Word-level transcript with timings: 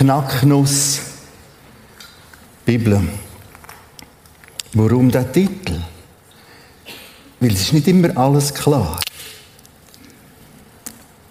Knacknuss 0.00 0.98
Bibel. 2.64 3.02
Warum 4.72 5.10
der 5.10 5.30
Titel? 5.30 5.78
Weil 7.38 7.52
es 7.52 7.60
ist 7.60 7.74
nicht 7.74 7.86
immer 7.86 8.16
alles 8.16 8.54
klar. 8.54 8.98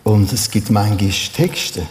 Und 0.03 0.31
es 0.31 0.51
gibt 0.51 0.69
manchmal 0.69 1.09
Texte. 1.33 1.87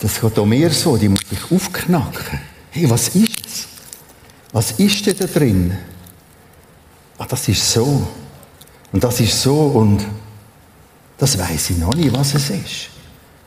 Das 0.00 0.20
geht 0.20 0.38
auch 0.38 0.44
mehr 0.44 0.70
so, 0.70 0.98
die 0.98 1.08
muss 1.08 1.20
ich 1.30 1.50
aufknacken. 1.50 2.40
Hey, 2.70 2.90
was 2.90 3.08
ist 3.08 3.46
es? 3.46 3.66
Was 4.52 4.72
ist 4.72 5.06
denn 5.06 5.16
da 5.16 5.24
drin? 5.24 5.78
Ah, 7.16 7.24
das 7.24 7.48
ist 7.48 7.72
so. 7.72 8.06
Und 8.92 9.02
das 9.02 9.18
ist 9.18 9.40
so 9.40 9.62
und 9.62 10.04
das 11.16 11.38
weiß 11.38 11.70
ich 11.70 11.78
noch 11.78 11.94
nicht, 11.94 12.14
was 12.14 12.34
es 12.34 12.50
ist. 12.50 12.93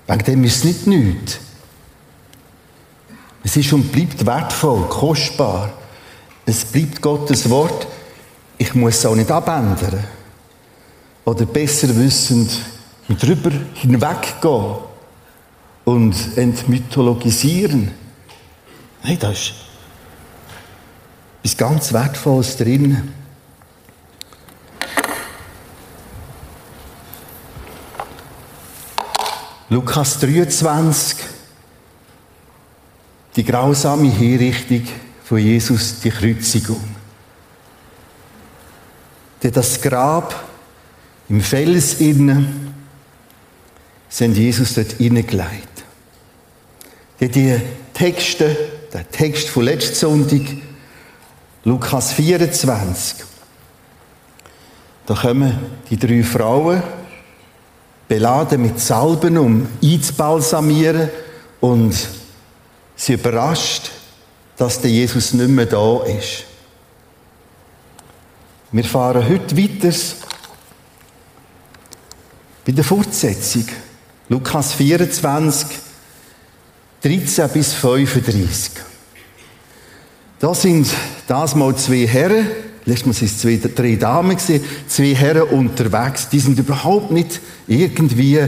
Wegen 0.08 0.24
dem 0.24 0.44
ist 0.46 0.58
es 0.58 0.64
nicht 0.64 0.88
nichts. 0.88 1.40
Es 3.44 3.56
ist 3.56 3.72
und 3.74 3.92
bleibt 3.92 4.26
wertvoll, 4.26 4.88
kostbar. 4.88 5.72
Es 6.46 6.66
bleibt 6.66 7.02
Gottes 7.02 7.50
Wort. 7.50 7.88
Ich 8.58 8.74
muss 8.74 8.98
es 8.98 9.06
auch 9.06 9.16
nicht 9.16 9.32
abändern. 9.32 10.04
Oder 11.26 11.46
besser 11.46 11.96
wissend 11.96 12.52
drüber 13.10 13.52
hinweggehen 13.74 14.76
und 15.86 16.16
entmythologisieren. 16.38 17.92
Nein, 19.04 19.18
da 19.20 19.32
ist 19.32 19.54
etwas 21.44 21.58
ganz 21.58 21.94
Wertvolles 21.94 22.58
drin. 22.58 23.14
Lukas 29.70 30.18
23, 30.20 31.18
die 33.36 33.44
grausame 33.44 34.10
Hinrichtung 34.10 34.88
von 35.26 35.40
Jesus, 35.40 36.00
die 36.00 36.10
Kreuzigung. 36.10 36.82
Der 39.44 39.52
das 39.52 39.82
Grab 39.82 40.48
im 41.28 41.42
Fels 41.42 41.96
innen 41.96 42.74
sind 44.08 44.38
Jesus 44.38 44.76
dort 44.76 44.94
hineingelegt. 44.94 45.84
Der 47.20 47.28
die 47.28 47.60
Texte, 47.94 48.56
der 48.94 49.12
Text 49.12 49.50
von 49.50 49.66
letzten 49.66 49.96
Sonntag, 49.96 50.44
Lukas 51.66 52.14
24, 52.14 53.26
da 55.08 55.14
kommen 55.14 55.60
die 55.90 55.98
drei 55.98 56.24
Frauen 56.24 56.82
beladen 58.08 58.62
mit 58.62 58.80
Salben, 58.80 59.38
um 59.38 59.68
einzubalsamieren 59.84 61.10
und 61.60 61.96
sie 62.96 63.14
überrascht, 63.14 63.92
dass 64.58 64.82
der 64.82 64.92
Jesus 64.92 65.34
nicht 65.34 65.50
mehr 65.50 65.66
da 65.66 66.04
ist. 66.04 66.46
Wir 68.72 68.84
fahren 68.84 69.28
heute 69.28 69.58
weiter 69.58 69.96
bei 72.66 72.72
der 72.74 72.84
Fortsetzung. 72.84 73.66
Lukas 74.30 74.74
24, 74.74 75.68
13 77.02 77.50
bis 77.50 77.74
35. 77.74 78.72
Da 80.40 80.54
sind 80.54 80.88
das 81.28 81.56
mal 81.56 81.76
zwei 81.78 82.06
Herren, 82.06 82.48
letztes 82.88 83.06
Mal 83.06 83.52
waren 83.52 83.62
es 83.64 83.76
drei 83.76 83.96
Damen, 83.96 84.38
zwei 84.40 85.14
Herren 85.14 85.44
unterwegs, 85.44 86.30
die 86.30 86.40
sind 86.40 86.58
überhaupt 86.58 87.12
nicht 87.12 87.40
irgendwie 87.68 88.40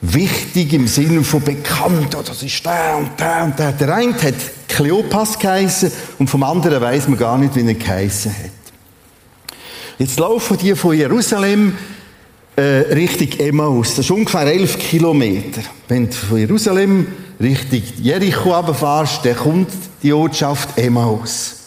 wichtig 0.00 0.72
im 0.72 0.86
Sinne 0.86 1.22
von 1.22 1.42
bekannt, 1.42 2.16
oh, 2.18 2.22
das 2.24 2.42
ist 2.42 2.64
der 2.64 2.96
und 2.98 3.18
der 3.18 3.44
und 3.44 3.58
der. 3.58 3.72
Der 3.72 3.94
eine 3.94 4.14
hat 4.14 4.34
Kleopas 4.68 5.38
geheissen 5.38 5.90
und 6.18 6.28
vom 6.28 6.42
anderen 6.42 6.80
weiß 6.80 7.08
man 7.08 7.18
gar 7.18 7.38
nicht, 7.38 7.54
wie 7.54 7.66
er 7.66 7.74
geheissen 7.74 8.32
hat. 8.32 8.50
Jetzt 9.98 10.18
laufen 10.18 10.58
die 10.58 10.74
von 10.74 10.96
Jerusalem 10.96 11.74
äh, 12.56 12.62
Richtung 12.62 13.38
Emmaus. 13.38 13.94
Das 13.96 14.04
ist 14.04 14.10
ungefähr 14.10 14.46
elf 14.46 14.78
Kilometer. 14.78 15.62
Wenn 15.88 16.06
du 16.06 16.12
von 16.12 16.38
Jerusalem 16.38 17.06
Richtung 17.40 17.82
Jericho 18.02 18.54
runterfährst, 18.54 19.24
dann 19.24 19.36
kommt 19.36 19.68
die 20.02 20.12
Ortschaft 20.12 20.78
Emmaus. 20.78 21.65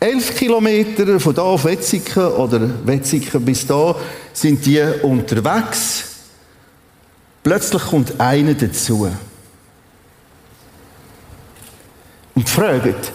Elf 0.00 0.36
Kilometer 0.36 1.18
von 1.18 1.34
da 1.34 1.42
auf 1.42 1.64
Wetzigen 1.64 2.26
oder 2.26 2.86
Wetzigen 2.86 3.44
bis 3.44 3.66
da 3.66 3.96
sind 4.32 4.64
die 4.64 4.80
unterwegs. 5.02 6.04
Plötzlich 7.42 7.82
kommt 7.82 8.20
einer 8.20 8.54
dazu. 8.54 9.10
Und 12.34 12.48
fragt, 12.48 13.12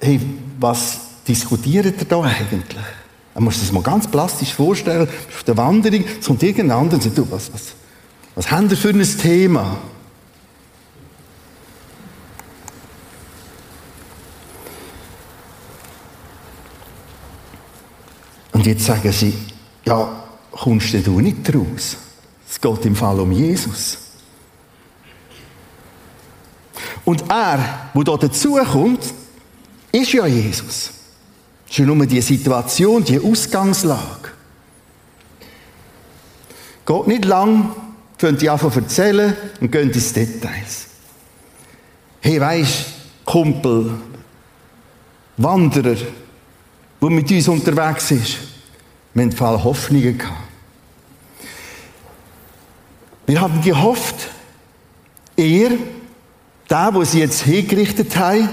hey, 0.00 0.20
was 0.60 0.98
diskutiert 1.26 1.86
ihr 1.86 2.04
da 2.06 2.20
eigentlich? 2.20 2.84
Man 3.32 3.44
muss 3.44 3.54
sich 3.54 3.64
das 3.64 3.72
mal 3.72 3.82
ganz 3.82 4.06
plastisch 4.06 4.52
vorstellen. 4.52 5.08
Auf 5.08 5.42
der 5.44 5.56
Wanderung 5.56 6.04
kommt 6.24 6.42
irgendein 6.42 6.78
anderer 6.78 6.96
und 6.96 7.02
sagt, 7.02 7.16
du, 7.16 7.26
was, 7.30 7.52
was, 7.52 7.62
was 8.34 8.50
haben 8.50 8.68
wir 8.68 8.76
für 8.76 8.90
ein 8.90 9.02
Thema? 9.02 9.78
Und 18.64 18.70
jetzt 18.70 18.86
sagen 18.86 19.12
sie, 19.12 19.34
ja, 19.84 20.24
kommst 20.50 20.94
du 20.94 21.20
nicht 21.20 21.54
raus? 21.54 21.98
Es 22.48 22.58
geht 22.58 22.86
im 22.86 22.96
Fall 22.96 23.20
um 23.20 23.30
Jesus. 23.30 23.98
Und 27.04 27.30
er, 27.30 27.90
der 27.94 28.04
da 28.04 28.16
dazukommt, 28.16 29.04
ist 29.92 30.12
ja 30.14 30.26
Jesus. 30.26 30.92
Es 31.66 31.72
ist 31.72 31.76
ja 31.76 31.84
nur 31.84 32.06
die 32.06 32.22
Situation, 32.22 33.04
die 33.04 33.20
Ausgangslage. 33.20 34.30
Geht 36.86 37.06
nicht 37.06 37.26
lang, 37.26 37.76
könnt 38.16 38.42
ihr 38.42 38.50
einfach 38.50 38.74
erzählen 38.74 39.36
und 39.60 39.70
gehen 39.70 39.90
ins 39.90 40.10
Details. 40.10 40.86
Hey, 42.22 42.40
weisst, 42.40 42.86
Kumpel, 43.26 43.90
Wanderer, 45.36 45.96
der 47.02 47.10
mit 47.10 47.30
uns 47.30 47.48
unterwegs 47.48 48.10
ist, 48.10 48.53
haben 49.22 49.32
Fall 49.32 49.62
Hoffnungen 49.62 50.18
gehabt. 50.18 50.40
Wir 53.26 53.40
haben 53.40 53.62
gehofft, 53.62 54.28
er, 55.36 55.70
der, 56.68 56.94
wo 56.94 57.04
sie 57.04 57.20
jetzt 57.20 57.42
hingerichtet 57.42 58.16
haben, 58.16 58.48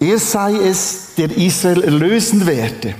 er 0.00 0.18
sei 0.18 0.54
es, 0.54 1.14
der 1.16 1.36
Israel 1.36 1.82
erlösen 1.82 2.46
werde. 2.46 2.94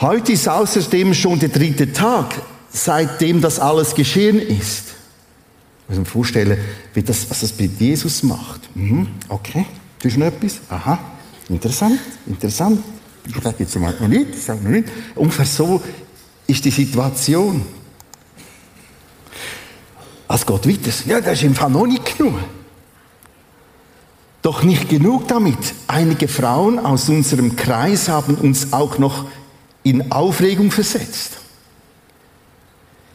Heute 0.00 0.32
ist 0.32 0.48
außerdem 0.48 1.14
schon 1.14 1.38
der 1.38 1.48
dritte 1.48 1.92
Tag, 1.92 2.34
seitdem 2.70 3.40
das 3.40 3.58
alles 3.60 3.94
geschehen 3.94 4.38
ist. 4.38 4.94
Ich 5.82 5.90
muss 5.90 5.98
mir 5.98 6.04
vorstellen, 6.04 6.58
wie 6.94 7.02
das, 7.02 7.28
was 7.30 7.40
das 7.40 7.58
mit 7.58 7.80
Jesus 7.80 8.22
macht. 8.22 8.60
Mhm, 8.74 9.06
okay, 9.28 9.66
du 10.00 10.08
hast 10.08 10.16
noch 10.16 10.26
etwas? 10.26 10.60
Aha, 10.68 10.98
interessant, 11.48 12.00
interessant. 12.26 12.82
Ich 13.26 13.42
sage 13.42 13.56
jetzt 13.60 13.76
mal 13.76 13.94
noch 13.98 14.08
nicht, 14.08 14.34
ich 14.34 14.42
sage 14.42 14.62
noch 14.62 14.70
nicht. 14.70 14.88
Ungefähr 15.14 15.46
so 15.46 15.82
ist 16.46 16.64
die 16.64 16.70
Situation. 16.70 17.64
Es 20.28 20.44
geht 20.44 20.66
weiter. 20.66 20.92
Ja, 21.06 21.20
das 21.20 21.34
ist 21.34 21.44
im 21.44 21.54
Fall 21.54 21.70
noch 21.70 21.86
nicht 21.86 22.18
genug. 22.18 22.34
Doch 24.42 24.62
nicht 24.62 24.88
genug 24.88 25.28
damit. 25.28 25.56
Einige 25.86 26.28
Frauen 26.28 26.78
aus 26.78 27.08
unserem 27.08 27.56
Kreis 27.56 28.08
haben 28.08 28.34
uns 28.34 28.72
auch 28.72 28.98
noch 28.98 29.26
in 29.82 30.12
Aufregung 30.12 30.70
versetzt. 30.70 31.38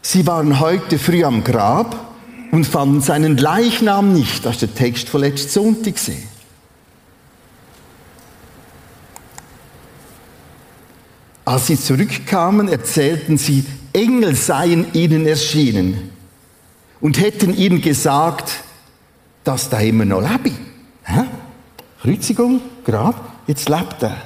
Sie 0.02 0.26
waren 0.26 0.60
heute 0.60 0.98
früh 0.98 1.22
am 1.24 1.44
Grab 1.44 2.08
und 2.50 2.66
fanden 2.66 3.00
seinen 3.00 3.36
Leichnam 3.36 4.12
nicht. 4.12 4.44
Das 4.44 4.54
ist 4.54 4.62
der 4.62 4.74
Text 4.74 5.08
von 5.08 5.20
letzten 5.20 5.50
Sonntag 5.50 5.94
gesehen. 5.94 6.29
Als 11.50 11.66
sie 11.66 11.76
zurückkamen, 11.76 12.68
erzählten 12.68 13.36
sie, 13.36 13.64
Engel 13.92 14.36
seien 14.36 14.86
ihnen 14.94 15.26
erschienen 15.26 16.12
und 17.00 17.18
hätten 17.18 17.56
ihnen 17.56 17.80
gesagt, 17.82 18.62
dass 19.42 19.68
da 19.68 19.80
immer 19.80 20.04
noch 20.04 20.20
lebe. 20.20 20.54
Hä? 21.02 21.24
Kreuzigung, 22.02 22.60
Grab, 22.84 23.16
jetzt 23.48 23.68
lebt 23.68 24.00
er. 24.00 24.16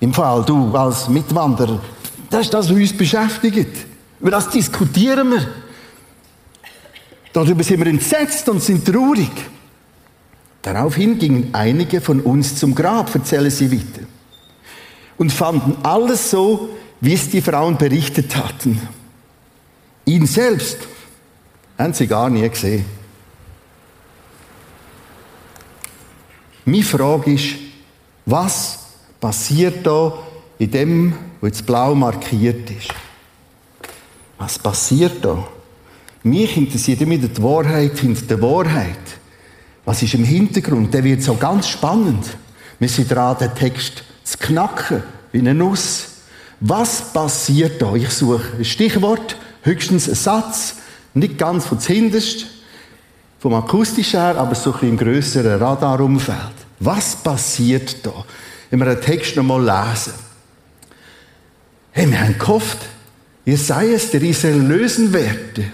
Im 0.00 0.12
Fall, 0.12 0.44
du 0.44 0.76
als 0.76 1.08
Mitwanderer, 1.08 1.80
das 2.28 2.40
ist 2.40 2.54
das, 2.54 2.68
was 2.68 2.76
uns 2.76 2.96
beschäftigt. 2.96 3.86
Über 4.18 4.32
das 4.32 4.50
diskutieren 4.50 5.30
wir. 5.30 5.46
Darüber 7.32 7.62
sind 7.62 7.78
wir 7.78 7.86
entsetzt 7.86 8.48
und 8.48 8.60
sind 8.60 8.84
traurig. 8.84 9.30
Daraufhin 10.62 11.16
gingen 11.16 11.50
einige 11.52 12.00
von 12.00 12.18
uns 12.22 12.56
zum 12.56 12.74
Grab, 12.74 13.14
erzählen 13.14 13.52
sie 13.52 13.70
weiter 13.70 14.04
und 15.16 15.32
fanden 15.32 15.76
alles 15.82 16.30
so, 16.30 16.70
wie 17.00 17.14
es 17.14 17.30
die 17.30 17.42
Frauen 17.42 17.76
berichtet 17.76 18.36
hatten. 18.36 18.80
Ihn 20.06 20.26
selbst 20.26 20.78
haben 21.78 21.92
sie 21.92 22.06
gar 22.06 22.30
nie 22.30 22.48
gesehen. 22.48 22.84
Meine 26.64 26.82
Frage 26.82 27.32
ist, 27.32 27.56
was 28.24 28.78
passiert 29.20 29.86
da 29.86 30.14
in 30.58 30.70
dem, 30.70 31.12
was 31.40 31.48
jetzt 31.48 31.66
blau 31.66 31.94
markiert 31.94 32.70
ist? 32.70 32.88
Was 34.38 34.58
passiert 34.58 35.24
da? 35.24 35.46
Mich 36.22 36.56
interessiert 36.56 37.02
immer 37.02 37.18
die 37.18 37.42
Wahrheit 37.42 37.98
hinter 37.98 38.22
der 38.22 38.40
Wahrheit. 38.40 38.96
Was 39.84 40.02
ist 40.02 40.14
im 40.14 40.24
Hintergrund? 40.24 40.92
Der 40.94 41.04
wird 41.04 41.22
so 41.22 41.34
ganz 41.34 41.68
spannend. 41.68 42.24
Wir 42.78 42.88
sind 42.88 43.10
dran, 43.10 43.36
den 43.38 43.54
Text 43.54 44.04
zu 44.24 44.38
knacken, 44.38 45.02
wie 45.32 45.38
eine 45.38 45.54
Nuss. 45.54 46.06
Was 46.60 47.12
passiert 47.12 47.80
da? 47.80 47.94
Ich 47.94 48.10
suche 48.10 48.42
ein 48.58 48.64
Stichwort, 48.64 49.36
höchstens 49.62 50.08
einen 50.08 50.16
Satz, 50.16 50.76
nicht 51.12 51.38
ganz 51.38 51.66
von 51.66 51.78
hinterst, 51.78 52.46
vom 53.38 53.54
akustischen 53.54 54.20
her, 54.20 54.36
aber 54.38 54.54
so 54.54 54.72
ein, 54.72 54.90
ein 54.90 54.96
grösserer 54.96 55.60
Radarumfeld. 55.60 56.54
Was 56.80 57.16
passiert 57.16 58.04
da? 58.04 58.24
Wenn 58.70 58.78
wir 58.80 58.86
den 58.86 59.00
Text 59.00 59.36
nochmal 59.36 59.62
lesen. 59.62 60.14
Hey, 61.92 62.10
wir 62.10 62.20
haben 62.20 62.38
gehofft, 62.38 62.78
ihr 63.44 63.58
sei 63.58 63.92
es, 63.92 64.10
der 64.10 64.22
Israel 64.22 64.56
lösen 64.56 65.12
werde. 65.12 65.70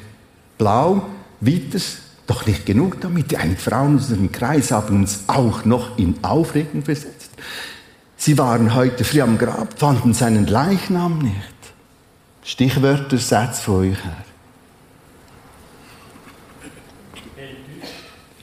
Blau, 0.59 1.07
weiters, 1.41 1.97
doch 2.27 2.45
nicht 2.47 2.67
genug 2.67 3.01
damit. 3.01 3.31
Die 3.31 3.39
einen 3.39 3.57
Frauen 3.57 3.97
aus 3.97 4.11
unserem 4.11 4.31
Kreis 4.31 4.71
haben 4.71 4.97
uns 4.97 5.21
auch 5.29 5.65
noch 5.65 5.97
in 5.99 6.23
Aufregung 6.23 6.83
versetzt. 6.83 7.31
Sie 8.21 8.37
waren 8.37 8.75
heute 8.75 9.03
früh 9.03 9.23
am 9.23 9.39
Grab, 9.39 9.79
fanden 9.79 10.13
seinen 10.13 10.47
Leichnam 10.47 11.21
nicht. 11.21 11.55
Stichwörter, 12.45 13.17
Sätze 13.17 13.63
von 13.63 13.93
euch 13.93 14.05
her. 14.05 14.25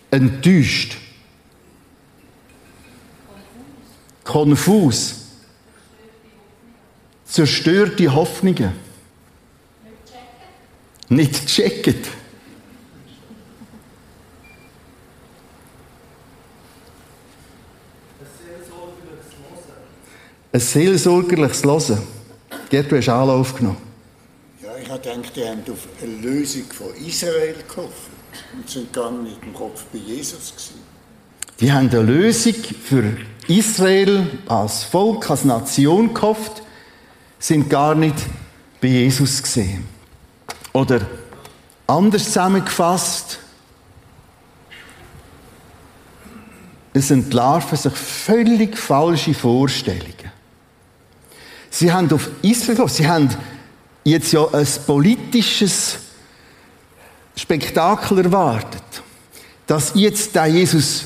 Enttäuscht. 0.09 0.97
Konfus. 4.23 5.27
Zerstörte 7.27 8.11
Hoffnungen. 8.15 8.73
Nicht 11.07 11.45
checket. 11.45 12.07
Ein 20.57 20.61
seelsorgerliches 20.61 21.63
Hören. 21.63 22.01
Gerd, 22.71 22.91
du 22.91 22.97
hast 22.97 23.09
Anlauf 23.09 23.53
genommen. 23.53 23.77
Ja, 24.63 24.69
ich 24.81 24.89
habe 24.89 24.99
gedacht, 24.99 25.35
die 25.35 25.47
haben 25.47 25.61
auf 25.71 25.87
eine 26.01 26.15
Lösung 26.15 26.63
von 26.63 26.87
Israel 26.95 27.53
gehofft 27.67 28.09
und 28.55 28.67
sind 28.67 28.91
gar 28.91 29.11
nicht 29.11 29.37
im 29.43 29.53
Kopf 29.53 29.83
bei 29.93 29.99
Jesus 29.99 30.51
gewesen. 30.51 30.81
Die 31.59 31.71
haben 31.71 31.91
eine 31.91 32.01
Lösung 32.01 32.55
für 32.55 33.03
Israel 33.47 34.25
als 34.47 34.83
Volk, 34.85 35.29
als 35.29 35.45
Nation 35.45 36.11
gehofft, 36.11 36.63
sind 37.37 37.69
gar 37.69 37.93
nicht 37.93 38.15
bei 38.81 38.87
Jesus 38.87 39.43
gesehen. 39.43 39.85
Oder 40.73 41.01
anders 41.85 42.25
zusammengefasst, 42.25 43.37
es 46.93 47.11
entlarven 47.11 47.77
sich 47.77 47.93
völlig 47.93 48.75
falsche 48.75 49.35
Vorstellungen. 49.35 50.16
Sie 51.79 51.91
haben 51.91 52.11
auf 52.11 52.27
Israel, 52.41 52.89
sie 52.89 53.07
haben 53.07 53.29
jetzt 54.03 54.31
ja 54.33 54.47
ein 54.51 54.67
politisches 54.87 55.97
Spektakel 57.35 58.17
erwartet, 58.17 58.81
dass 59.67 59.91
jetzt 59.93 60.33
der 60.33 60.47
Jesus 60.47 61.05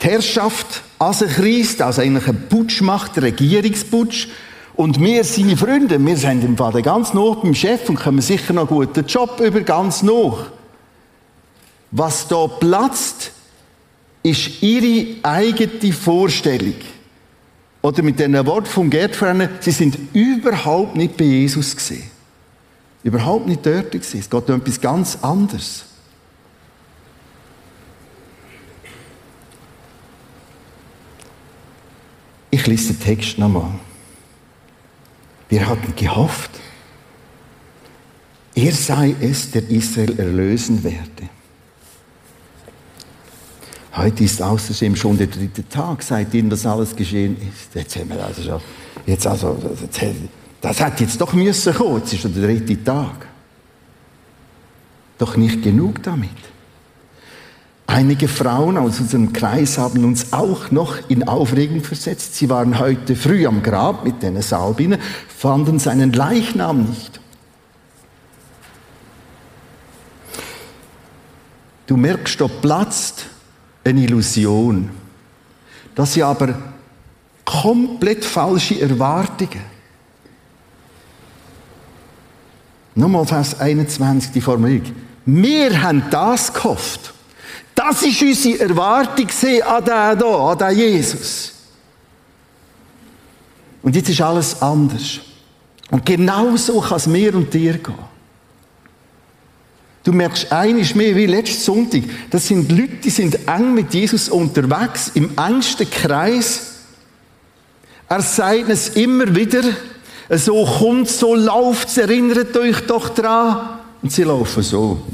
die 0.00 0.08
Herrschaft 0.08 0.82
an 1.00 1.12
sich 1.12 1.40
reisst, 1.40 1.82
also 1.82 2.02
eigentlich 2.02 2.28
einen 2.28 2.48
Putsch 2.48 2.82
macht, 2.82 3.16
einen 3.16 3.24
Regierungsputsch, 3.24 4.28
und 4.74 5.00
wir, 5.00 5.24
seine 5.24 5.56
Freunde, 5.56 5.98
wir 5.98 6.16
sind 6.16 6.44
im 6.44 6.56
Fall 6.56 6.80
ganz 6.82 7.12
nah 7.12 7.34
beim 7.34 7.52
Chef 7.52 7.88
und 7.88 7.96
können 7.96 8.20
sicher 8.20 8.52
noch 8.52 8.70
einen 8.70 8.78
guten 8.78 9.04
Job 9.04 9.40
über 9.40 9.62
ganz 9.62 10.04
nah. 10.04 10.46
Was 11.90 12.28
da 12.28 12.46
platzt, 12.46 13.32
ist 14.22 14.62
ihre 14.62 15.16
eigene 15.24 15.92
Vorstellung. 15.92 16.76
Oder 17.82 18.02
mit 18.04 18.20
den 18.20 18.34
Wort 18.46 18.68
vom 18.68 18.88
Gerd 18.88 19.16
vorhin, 19.16 19.48
sie 19.60 19.72
sind 19.72 19.98
überhaupt 20.14 20.94
nicht 20.94 21.16
bei 21.16 21.24
Jesus 21.24 21.74
gesehen. 21.74 22.04
Überhaupt 23.02 23.48
nicht 23.48 23.66
dort 23.66 23.90
gewesen. 23.90 24.20
Es 24.20 24.30
geht 24.30 24.48
um 24.48 24.60
etwas 24.60 24.80
ganz 24.80 25.18
anderes. 25.22 25.84
Ich 32.50 32.66
lese 32.66 32.92
den 32.92 33.00
Text 33.00 33.38
nochmal. 33.38 33.72
Wir 35.48 35.66
hatten 35.68 35.94
gehofft, 35.96 36.50
er 38.54 38.72
sei 38.72 39.16
es, 39.20 39.50
der 39.50 39.68
Israel 39.68 40.18
erlösen 40.18 40.84
werde. 40.84 41.28
Heute 43.94 44.24
ist 44.24 44.40
außerdem 44.40 44.96
schon 44.96 45.18
der 45.18 45.26
dritte 45.26 45.68
Tag, 45.68 46.02
seitdem 46.02 46.48
das 46.48 46.64
alles 46.64 46.96
geschehen 46.96 47.36
ist. 47.36 47.74
Jetzt 47.74 47.96
haben 47.96 48.08
wir 48.08 48.24
also 48.24 48.42
schon, 48.42 48.60
jetzt 49.04 49.26
also, 49.26 49.58
das 50.60 50.80
hat 50.80 51.00
jetzt 51.00 51.20
doch 51.20 51.32
müssen 51.34 51.74
kommen, 51.74 51.98
jetzt 51.98 52.14
ist 52.14 52.22
schon 52.22 52.34
der 52.34 52.46
dritte 52.46 52.82
Tag. 52.82 53.26
Doch 55.18 55.36
nicht 55.36 55.62
genug 55.62 56.02
damit. 56.02 56.30
Einige 57.86 58.28
Frauen 58.28 58.78
aus 58.78 58.98
unserem 59.00 59.34
Kreis 59.34 59.76
haben 59.76 60.04
uns 60.06 60.32
auch 60.32 60.70
noch 60.70 60.96
in 61.10 61.28
Aufregung 61.28 61.82
versetzt. 61.82 62.36
Sie 62.36 62.48
waren 62.48 62.78
heute 62.78 63.14
früh 63.14 63.46
am 63.46 63.62
Grab 63.62 64.04
mit 64.04 64.22
den 64.22 64.40
Salbinen, 64.40 64.98
fanden 65.28 65.78
seinen 65.78 66.14
Leichnam 66.14 66.84
nicht. 66.84 67.20
Du 71.86 71.98
merkst, 71.98 72.40
da 72.40 72.48
platzt 72.48 73.26
eine 73.84 74.00
Illusion. 74.02 74.90
Das 75.94 76.14
sind 76.14 76.22
aber 76.22 76.54
komplett 77.44 78.24
falsche 78.24 78.80
Erwartungen. 78.80 79.72
Nochmal 82.94 83.26
Vers 83.26 83.58
21, 83.58 84.32
die 84.32 84.40
Formulierung. 84.40 84.94
Wir 85.24 85.82
haben 85.82 86.04
das 86.10 86.52
gehofft. 86.52 87.12
Das 87.74 88.02
ist 88.02 88.20
unsere 88.20 88.60
Erwartung 88.60 89.28
an 89.66 89.84
den 89.84 90.18
hier, 90.18 90.30
an 90.30 90.58
den 90.58 90.76
Jesus. 90.76 91.52
Und 93.82 93.96
jetzt 93.96 94.08
ist 94.08 94.20
alles 94.20 94.60
anders. 94.60 95.20
Und 95.90 96.04
genau 96.06 96.56
so 96.56 96.80
kann 96.80 96.96
es 96.96 97.06
mir 97.06 97.34
und 97.34 97.52
dir 97.52 97.78
gehen. 97.78 98.11
Du 100.04 100.12
merkst 100.12 100.50
eines 100.50 100.94
mehr 100.94 101.14
wie 101.14 101.26
letzten 101.26 101.60
Sonntag. 101.60 102.02
Das 102.30 102.48
sind 102.48 102.70
Leute, 102.72 102.96
die 103.04 103.10
sind 103.10 103.46
eng 103.46 103.74
mit 103.74 103.94
Jesus 103.94 104.28
unterwegs, 104.28 105.12
im 105.14 105.30
engsten 105.38 105.88
Kreis. 105.88 106.72
Er 108.08 108.20
sagt 108.20 108.68
es 108.68 108.90
immer 108.90 109.34
wieder. 109.34 109.62
So 110.28 110.64
kommt, 110.64 111.08
so 111.08 111.34
läuft 111.34 111.96
erinnert 111.98 112.56
euch 112.56 112.80
doch 112.86 113.10
dran. 113.10 113.78
Und 114.02 114.10
sie 114.10 114.24
laufen 114.24 114.62
so. 114.62 115.06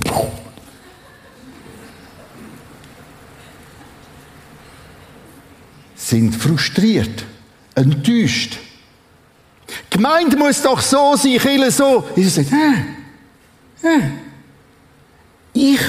Sind 5.97 6.35
frustriert, 6.35 7.25
enttäuscht. 7.75 8.57
Die 9.69 9.97
Gemeinde 9.97 10.37
muss 10.39 10.63
doch 10.63 10.81
so 10.81 11.15
sein, 11.17 11.37
Kille 11.39 11.71
so. 11.71 12.05
Jesus 12.17 12.37
sagt, 12.37 12.53
äh, 12.53 13.87
äh. 13.87 14.28
Ich 15.53 15.81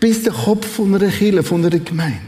bin 0.00 0.22
der 0.22 0.32
Kopf 0.32 0.66
von 0.66 0.94
einer 0.94 1.10
Kirche, 1.10 1.42
von 1.42 1.64
einer 1.64 1.78
Gemeinde. 1.78 2.20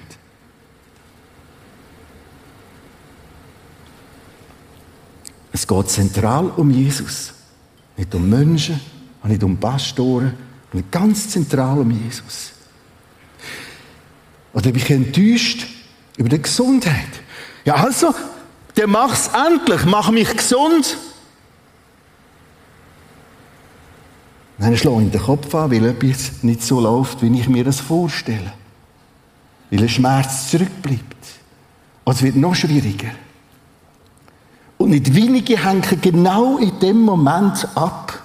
Es 5.53 5.67
geht 5.67 5.91
zentral 5.91 6.51
um 6.57 6.71
Jesus. 6.71 7.33
Nicht 7.97 8.15
um 8.15 8.29
Menschen, 8.29 8.81
nicht 9.25 9.43
um 9.43 9.57
Pastoren, 9.57 10.35
sondern 10.73 10.91
ganz 10.91 11.29
zentral 11.29 11.79
um 11.79 11.91
Jesus. 11.91 12.53
Oder 14.53 14.73
bin 14.73 14.77
ich 14.77 14.91
enttäuscht 14.91 15.67
über 16.17 16.29
die 16.29 16.41
Gesundheit? 16.41 17.11
Ja, 17.65 17.75
also, 17.75 18.15
der 18.77 18.87
mach's 18.87 19.29
endlich, 19.29 19.85
mach 19.85 20.11
mich 20.11 20.35
gesund. 20.35 20.97
Dann 24.61 24.77
schlage 24.77 25.05
ich 25.05 25.11
den 25.11 25.23
Kopf 25.23 25.55
an, 25.55 25.71
weil 25.71 25.87
etwas 25.87 26.43
nicht 26.43 26.63
so 26.63 26.81
läuft, 26.81 27.23
wie 27.23 27.41
ich 27.41 27.49
mir 27.49 27.65
das 27.65 27.81
vorstelle. 27.81 28.53
Weil 29.71 29.81
ein 29.81 29.89
Schmerz 29.89 30.51
zurückbleibt. 30.51 31.17
Und 32.05 32.17
es 32.17 32.23
wird 32.23 32.37
noch 32.37 32.55
schwieriger. 32.55 33.11
Und 34.77 34.91
nicht 34.91 35.15
wenige 35.15 35.65
hängen 35.65 36.01
genau 36.03 36.59
in 36.59 36.79
dem 36.79 37.01
Moment 37.01 37.67
ab. 37.75 38.23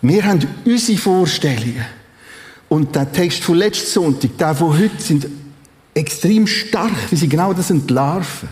Wir 0.00 0.24
haben 0.24 0.40
unsere 0.64 0.98
Vorstellungen. 0.98 1.84
Und 2.70 2.94
der 2.94 3.12
Text 3.12 3.44
von 3.44 3.56
letzten 3.56 3.88
Sonntag, 3.88 4.38
der 4.38 4.54
von 4.54 4.78
heute, 4.78 5.02
sind 5.02 5.26
extrem 5.92 6.46
stark, 6.46 7.10
wie 7.10 7.16
sie 7.16 7.28
genau 7.28 7.52
das 7.52 7.70
entlarven. 7.70 8.48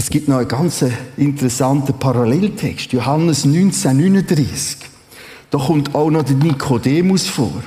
Es 0.00 0.10
gibt 0.10 0.28
noch 0.28 0.38
einen 0.38 0.46
ganz 0.46 0.84
interessanten 1.16 1.92
Paralleltext, 1.92 2.92
Johannes 2.92 3.44
1939. 3.44 4.78
Da 5.50 5.58
kommt 5.58 5.92
auch 5.92 6.08
noch 6.08 6.22
der 6.22 6.36
Nikodemus 6.36 7.26
vor. 7.26 7.64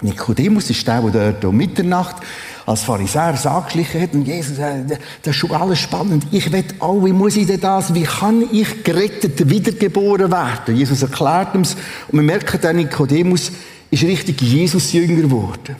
Nikodemus 0.00 0.70
ist 0.70 0.88
der, 0.88 1.02
der 1.02 1.32
dort 1.32 1.44
um 1.44 1.56
Mitternacht 1.58 2.16
als 2.64 2.84
Pharisäer 2.84 3.38
angeschlichen 3.44 4.00
hat 4.00 4.14
und 4.14 4.26
Jesus 4.26 4.56
sagt, 4.56 4.92
das 4.92 5.34
ist 5.34 5.36
schon 5.36 5.50
alles 5.50 5.78
spannend. 5.78 6.26
Ich 6.30 6.50
will 6.50 6.64
auch, 6.78 7.04
wie 7.04 7.12
muss 7.12 7.36
ich 7.36 7.46
denn 7.46 7.60
das, 7.60 7.92
wie 7.92 8.04
kann 8.04 8.48
ich 8.50 8.82
gerettet 8.82 9.50
wiedergeboren 9.50 10.32
werden? 10.32 10.74
Jesus 10.74 11.02
erklärt 11.02 11.54
uns 11.54 11.76
und 12.08 12.18
wir 12.18 12.22
merken 12.22 12.60
dann, 12.62 12.76
Nikodemus 12.76 13.52
ist 13.90 14.02
richtig 14.02 14.40
Jesus 14.40 14.90
jünger 14.94 15.20
geworden. 15.20 15.76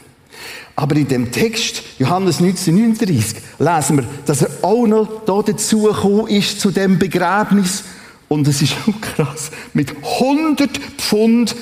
Aber 0.75 0.95
in 0.95 1.07
dem 1.07 1.31
Text, 1.31 1.83
Johannes 1.99 2.39
1939, 2.39 3.37
lesen 3.59 3.97
wir, 3.97 4.05
dass 4.25 4.41
er 4.41 4.49
auch 4.63 4.87
noch 4.87 5.23
da 5.25 5.41
dazu 5.41 5.83
gekommen 5.83 6.27
ist, 6.27 6.59
zu 6.59 6.71
dem 6.71 6.97
Begräbnis. 6.97 7.83
Und 8.27 8.47
es 8.47 8.61
ist 8.61 8.75
auch 8.87 9.01
krass, 9.01 9.51
mit 9.73 9.93
100 10.19 10.69
Pfund 10.97 11.55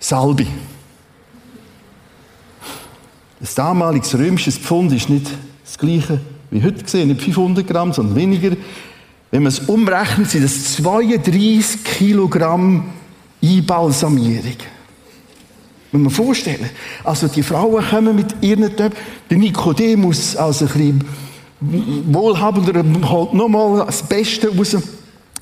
Salbe. 0.00 0.46
Das 3.38 3.54
damalige 3.54 4.18
römisches 4.18 4.58
Pfund 4.58 4.92
ist 4.92 5.08
nicht 5.08 5.30
das 5.64 5.78
gleiche 5.78 6.20
wie 6.54 6.62
heute 6.62 6.84
gesehen, 6.84 7.08
nicht 7.08 7.22
500 7.22 7.66
Gramm, 7.66 7.92
sondern 7.92 8.14
weniger. 8.14 8.56
Wenn 9.32 9.42
man 9.42 9.50
es 9.50 9.58
umrechnet, 9.60 10.30
sind 10.30 10.44
es 10.44 10.76
32 10.76 11.82
Kilogramm 11.82 12.92
Einbalsamierung. 13.42 14.56
Muss 15.94 16.02
man 16.02 16.26
vorstellen. 16.26 16.70
Also 17.04 17.28
die 17.28 17.44
Frauen 17.44 17.84
kommen 17.88 18.16
mit 18.16 18.34
ihren 18.40 18.76
Töpfen, 18.76 18.98
der 19.30 19.38
Nikodemus 19.38 20.34
als 20.34 20.60
ein 20.60 20.66
bisschen 20.66 21.04
wohlhabender 21.60 22.82
holt 23.08 23.32
nochmal 23.32 23.86
das 23.86 24.02
Beste 24.02 24.48
raus. 24.48 24.76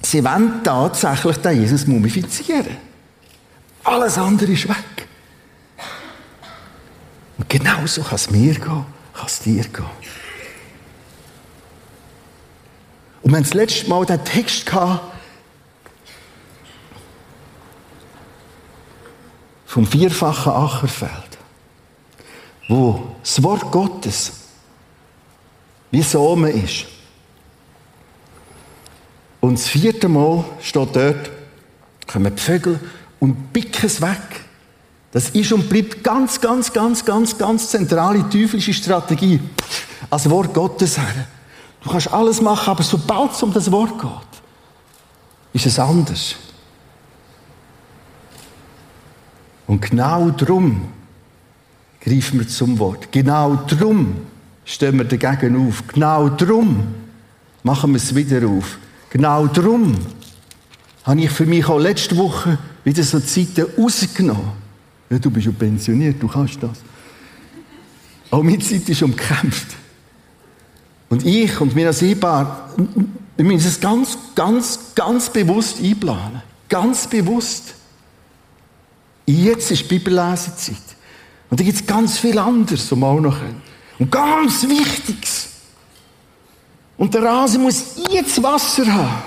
Sie 0.02 0.22
wollen 0.22 0.60
tatsächlich 0.62 1.38
den 1.38 1.62
Jesus 1.62 1.86
mumifizieren. 1.86 2.76
Alles 3.82 4.18
andere 4.18 4.52
ist 4.52 4.68
weg. 4.68 4.76
Und 7.38 7.48
genauso 7.48 8.02
kann 8.02 8.16
es 8.16 8.30
mir 8.30 8.52
gehen, 8.52 8.84
kann 9.14 9.26
es 9.26 9.40
dir 9.40 9.64
gehen. 9.64 9.86
Und 13.22 13.30
wir 13.30 13.36
haben 13.36 13.44
das 13.44 13.54
letzte 13.54 13.88
Mal 13.88 14.04
den 14.04 14.22
Text 14.22 14.66
gehabt, 14.66 15.11
vom 19.72 19.86
vierfachen 19.86 20.52
Ackerfeld, 20.52 21.38
wo 22.68 23.14
das 23.22 23.42
Wort 23.42 23.70
Gottes 23.70 24.32
wie 25.90 26.02
Samen 26.02 26.62
ist. 26.62 26.84
Und 29.40 29.54
das 29.54 29.68
vierte 29.68 30.10
Mal 30.10 30.44
steht 30.60 30.94
dort, 30.94 31.30
kommen 32.06 32.36
die 32.36 32.42
Vögel 32.42 32.80
und 33.18 33.54
picken 33.54 33.86
es 33.86 34.02
weg. 34.02 34.44
Das 35.10 35.30
ist 35.30 35.52
und 35.54 35.70
bleibt 35.70 36.04
ganz, 36.04 36.38
ganz, 36.38 36.70
ganz, 36.70 37.02
ganz, 37.02 37.38
ganz 37.38 37.70
zentrale 37.70 38.28
teuflische 38.28 38.74
Strategie. 38.74 39.40
Als 40.10 40.28
Wort 40.28 40.52
Gottes 40.52 40.98
her. 40.98 41.26
Du 41.82 41.88
kannst 41.88 42.12
alles 42.12 42.42
machen, 42.42 42.68
aber 42.68 42.82
sobald 42.82 43.32
es 43.32 43.42
um 43.42 43.54
das 43.54 43.72
Wort 43.72 43.98
geht, 43.98 44.42
ist 45.54 45.64
es 45.64 45.78
anders. 45.78 46.36
Und 49.72 49.80
genau 49.80 50.28
darum 50.28 50.82
greifen 51.98 52.40
wir 52.40 52.46
zum 52.46 52.78
Wort. 52.78 53.10
Genau 53.10 53.54
darum 53.54 54.16
stehen 54.66 54.98
wir 54.98 55.06
dagegen 55.06 55.66
auf. 55.66 55.82
Genau 55.86 56.28
darum 56.28 56.88
machen 57.62 57.92
wir 57.92 57.96
es 57.96 58.14
wieder 58.14 58.46
auf. 58.46 58.76
Genau 59.08 59.46
darum 59.46 59.96
habe 61.04 61.22
ich 61.22 61.30
für 61.30 61.46
mich 61.46 61.66
auch 61.70 61.78
letzte 61.78 62.18
Woche 62.18 62.58
wieder 62.84 63.02
so 63.02 63.18
Zeiten 63.18 63.64
rausgenommen 63.78 64.52
ja, 65.08 65.18
du 65.18 65.30
bist 65.30 65.46
ja 65.46 65.52
pensioniert, 65.52 66.22
du 66.22 66.28
kannst 66.28 66.62
das. 66.62 66.78
Auch 68.30 68.42
meine 68.42 68.58
Zeit 68.58 68.86
ist 68.90 69.02
umkämpft. 69.02 69.68
Und 71.08 71.24
ich 71.24 71.58
und 71.62 71.74
mir 71.74 71.86
als 71.86 72.02
Ehepaar, 72.02 72.74
wir 73.36 73.44
müssen 73.46 73.68
es 73.68 73.80
ganz, 73.80 74.18
ganz, 74.34 74.78
ganz 74.94 75.30
bewusst 75.30 75.78
einplanen. 75.82 76.42
Ganz 76.68 77.06
bewusst. 77.06 77.74
Jetzt 79.26 79.70
ist 79.70 79.88
Bibellesezeit. 79.88 80.76
Und 81.50 81.60
da 81.60 81.64
gibt 81.64 81.76
es 81.76 81.86
ganz 81.86 82.18
viel 82.18 82.38
anderes, 82.38 82.90
wir 82.90 83.06
auch 83.06 83.20
noch 83.20 83.38
können. 83.38 83.62
Und 83.98 84.10
ganz 84.10 84.66
Wichtiges. 84.66 85.48
Und 86.96 87.12
der 87.14 87.22
Rasen 87.22 87.62
muss 87.62 87.96
jetzt 88.10 88.42
Wasser 88.42 88.86
haben. 88.86 89.22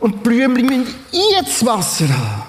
Und 0.00 0.14
die 0.14 0.18
Blümchen 0.18 0.66
müssen 0.66 0.94
jetzt 1.30 1.64
Wasser 1.64 2.08
haben. 2.08 2.42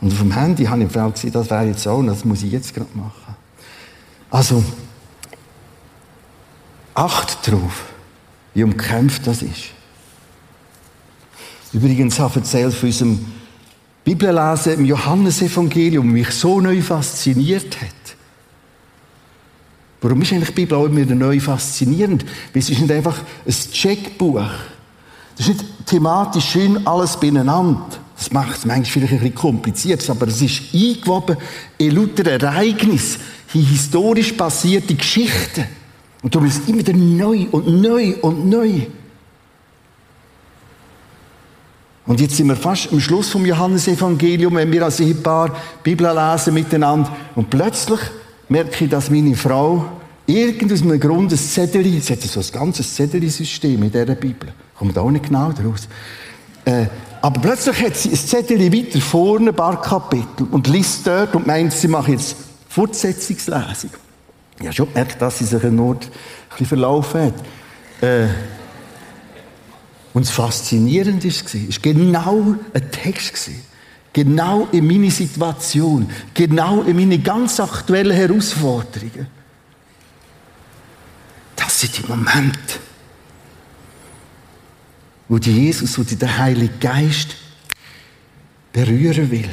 Und 0.00 0.12
auf 0.12 0.18
dem 0.18 0.32
Handy 0.32 0.64
habe 0.64 0.82
ich 0.82 0.88
die 0.88 0.94
Frau 0.94 1.10
gesagt, 1.10 1.34
das 1.34 1.50
wäre 1.50 1.66
jetzt 1.66 1.86
auch, 1.86 2.02
das 2.02 2.24
muss 2.24 2.42
ich 2.42 2.52
jetzt 2.52 2.74
gerade 2.74 2.88
machen. 2.94 3.36
Also, 4.30 4.64
acht 6.94 7.46
drauf, 7.46 7.84
wie 8.54 8.64
umkämpft 8.64 9.26
das 9.26 9.42
ist. 9.42 9.72
Übrigens 11.72 12.18
habe 12.18 12.30
ich 12.30 12.36
erzählt 12.36 12.74
von 12.74 12.88
unserem 12.88 13.26
Bibellesen 14.04 14.74
im 14.74 14.84
Johannesevangelium, 14.86 16.10
mich 16.10 16.30
so 16.30 16.60
neu 16.60 16.80
fasziniert 16.82 17.80
hat. 17.80 18.16
Warum 20.00 20.22
ist 20.22 20.32
eigentlich 20.32 20.48
die 20.48 20.54
Bibel 20.54 20.78
auch 20.78 20.86
immer 20.86 21.04
neu 21.14 21.38
faszinierend? 21.40 22.24
Weil 22.24 22.62
es 22.62 22.70
ist 22.70 22.80
nicht 22.80 22.90
einfach 22.90 23.18
ein 23.46 23.52
Checkbuch. 23.52 24.48
Das 25.36 25.48
ist 25.48 25.62
nicht 25.62 25.86
thematisch 25.86 26.44
schön 26.44 26.86
alles 26.86 27.18
beieinander. 27.18 27.86
Das 28.16 28.32
macht 28.32 28.58
es 28.58 28.66
manchmal 28.66 28.84
vielleicht 28.84 29.12
ein 29.12 29.18
bisschen 29.20 29.34
kompliziert, 29.34 30.10
aber 30.10 30.28
es 30.28 30.42
ist 30.42 30.62
eingewoben 30.74 31.36
in 31.78 31.94
lauter 31.94 32.30
Ereignisse, 32.30 33.18
in 33.54 33.62
historisch 33.62 34.32
passierte 34.32 34.94
Geschichten. 34.94 35.64
Und 36.22 36.34
darum 36.34 36.46
ist 36.46 36.62
es 36.62 36.68
immer 36.68 36.78
wieder 36.78 36.92
neu 36.92 37.46
und 37.50 37.80
neu 37.80 38.14
und 38.20 38.48
neu. 38.48 38.82
Und 42.10 42.20
jetzt 42.20 42.36
sind 42.36 42.48
wir 42.48 42.56
fast 42.56 42.92
am 42.92 42.98
Schluss 42.98 43.28
vom 43.28 43.46
Johannesevangelium, 43.46 44.56
wenn 44.56 44.72
wir 44.72 44.82
als 44.82 44.98
Ehepaar 44.98 45.54
Bibel 45.80 46.12
lesen 46.12 46.54
miteinander. 46.54 47.16
Und 47.36 47.50
plötzlich 47.50 48.00
merke 48.48 48.84
ich, 48.84 48.90
dass 48.90 49.10
meine 49.10 49.36
Frau 49.36 49.84
irgend 50.26 50.72
aus 50.72 50.82
einem 50.82 50.98
Grund 50.98 51.30
ein 51.30 51.38
Zettel, 51.38 51.86
es 51.96 52.10
hat 52.10 52.20
so 52.22 52.40
ein 52.40 52.46
ganzes 52.50 52.96
Zettel-System 52.96 53.80
in 53.80 53.92
dieser 53.92 54.16
Bibel, 54.16 54.52
kommt 54.76 54.98
auch 54.98 55.08
nicht 55.08 55.26
genau 55.26 55.52
daraus, 55.52 55.86
äh, 56.64 56.86
aber 57.22 57.40
plötzlich 57.40 57.80
hat 57.80 57.96
sie 57.96 58.08
ein 58.08 58.16
Zettel 58.16 58.58
weiter 58.72 59.00
vorne, 59.00 59.50
ein 59.50 59.54
paar 59.54 59.80
Kapitel, 59.80 60.48
und 60.50 60.66
liest 60.66 61.06
dort 61.06 61.36
und 61.36 61.46
meint, 61.46 61.72
sie 61.72 61.86
macht 61.86 62.08
jetzt 62.08 62.34
Fortsetzungslesung. 62.68 63.90
Ich 64.58 64.66
habe 64.66 64.74
schon 64.74 64.88
gemerkt, 64.88 65.22
dass 65.22 65.38
sie 65.38 65.44
sich 65.44 65.62
in 65.62 65.76
Nord 65.76 66.06
ein 66.06 66.10
bisschen 66.50 66.66
verlaufen 66.66 67.26
hat. 67.26 67.34
Äh, 68.02 68.26
und 70.12 70.26
das 70.26 70.32
Faszinierende 70.32 71.28
war, 71.28 71.34
es 71.34 71.54
war 71.54 71.92
genau 71.92 72.54
ein 72.74 72.90
Text. 72.90 73.50
Genau 74.12 74.66
in 74.72 74.86
meine 74.86 75.10
Situation. 75.10 76.10
Genau 76.34 76.82
in 76.82 76.96
meine 76.96 77.18
ganz 77.20 77.60
aktuellen 77.60 78.16
Herausforderungen. 78.16 79.28
Das 81.54 81.80
sind 81.80 81.96
die 81.98 82.06
Momente, 82.08 82.80
wo 85.28 85.38
die 85.38 85.52
Jesus, 85.52 85.96
wo 85.96 86.02
die 86.02 86.16
der 86.16 86.38
Heilige 86.38 86.74
Geist 86.80 87.36
berühren 88.72 89.30
will. 89.30 89.50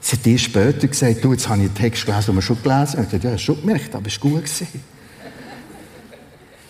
Sie 0.00 0.34
hat 0.34 0.40
später 0.40 0.86
gesagt, 0.86 1.24
du, 1.24 1.32
jetzt 1.32 1.48
habe 1.48 1.62
ich 1.62 1.68
einen 1.68 1.74
Text 1.74 2.04
gelesen, 2.04 2.26
den 2.26 2.34
wir 2.34 2.42
schon 2.42 2.62
gelesen 2.62 2.98
haben. 2.98 3.06
Ich 3.06 3.14
habe 3.14 3.28
ja, 3.28 3.38
schon 3.38 3.60
gemerkt, 3.62 3.94
aber 3.94 4.06
es 4.06 4.22
war 4.22 4.30
gut. 4.30 4.44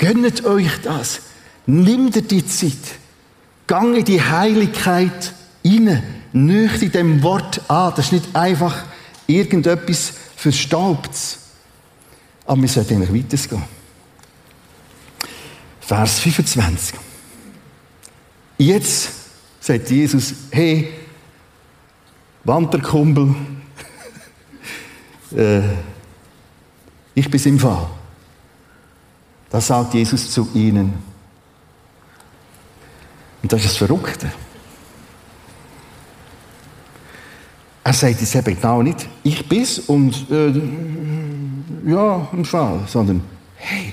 Gönnt 0.04 0.44
euch 0.44 0.82
das. 0.82 1.22
Nimmt 1.64 2.14
ihr 2.16 2.22
die 2.22 2.46
Zeit. 2.46 2.72
Gang 3.66 3.96
in 3.96 4.04
die 4.04 4.20
Heiligkeit 4.20 5.32
rein. 5.64 6.02
Nicht 6.34 6.82
in 6.82 6.92
dem 6.92 7.22
Wort 7.22 7.62
an. 7.70 7.94
Das 7.96 8.06
ist 8.06 8.12
nicht 8.12 8.36
einfach 8.36 8.84
irgendetwas 9.26 10.12
Verstaubtes. 10.36 11.38
Aber 12.44 12.60
wir 12.60 12.68
sollten 12.68 12.96
eigentlich 12.96 13.24
weitergehen. 13.24 13.62
Vers 15.80 16.18
25. 16.18 16.96
Jetzt 18.58 19.08
sagt 19.58 19.90
Jesus, 19.90 20.34
hey, 20.50 20.92
Wanderkumpel, 22.44 23.34
äh, 25.34 25.62
ich 27.14 27.30
bin 27.30 27.42
im 27.42 27.58
Fall. 27.58 27.88
Das 29.54 29.68
sagt 29.68 29.94
Jesus 29.94 30.32
zu 30.32 30.48
ihnen. 30.52 30.94
Und 33.40 33.52
das 33.52 33.60
ist 33.60 33.70
das 33.70 33.76
Verrückte. 33.76 34.32
Er 37.84 37.92
sagt 37.92 38.20
jetzt 38.20 38.34
eben 38.34 38.56
genau 38.56 38.82
nicht, 38.82 39.08
ich 39.22 39.48
bin's 39.48 39.78
und 39.78 40.28
äh, 40.28 40.60
ja, 41.88 42.28
ein 42.32 42.44
Fall, 42.44 42.82
sondern 42.88 43.22
hey. 43.54 43.92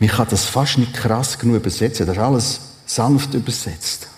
Man 0.00 0.08
kann 0.08 0.26
das 0.28 0.46
fast 0.46 0.78
nicht 0.78 0.94
krass 0.94 1.38
genug 1.38 1.58
übersetzen, 1.58 2.06
das 2.06 2.16
ist 2.16 2.22
alles 2.22 2.60
sanft 2.86 3.34
übersetzt. 3.34 4.08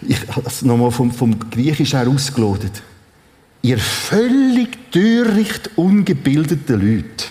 Ich 0.00 0.18
habe 0.26 0.48
es 0.48 0.62
nochmal 0.62 0.90
vom, 0.90 1.12
vom 1.12 1.38
Griechisch 1.48 1.92
her 1.92 2.08
ausgelotet. 2.08 2.82
Ihr 3.62 3.78
völlig 3.78 4.90
töricht 4.90 5.70
ungebildete 5.76 6.74
Leute. 6.74 7.26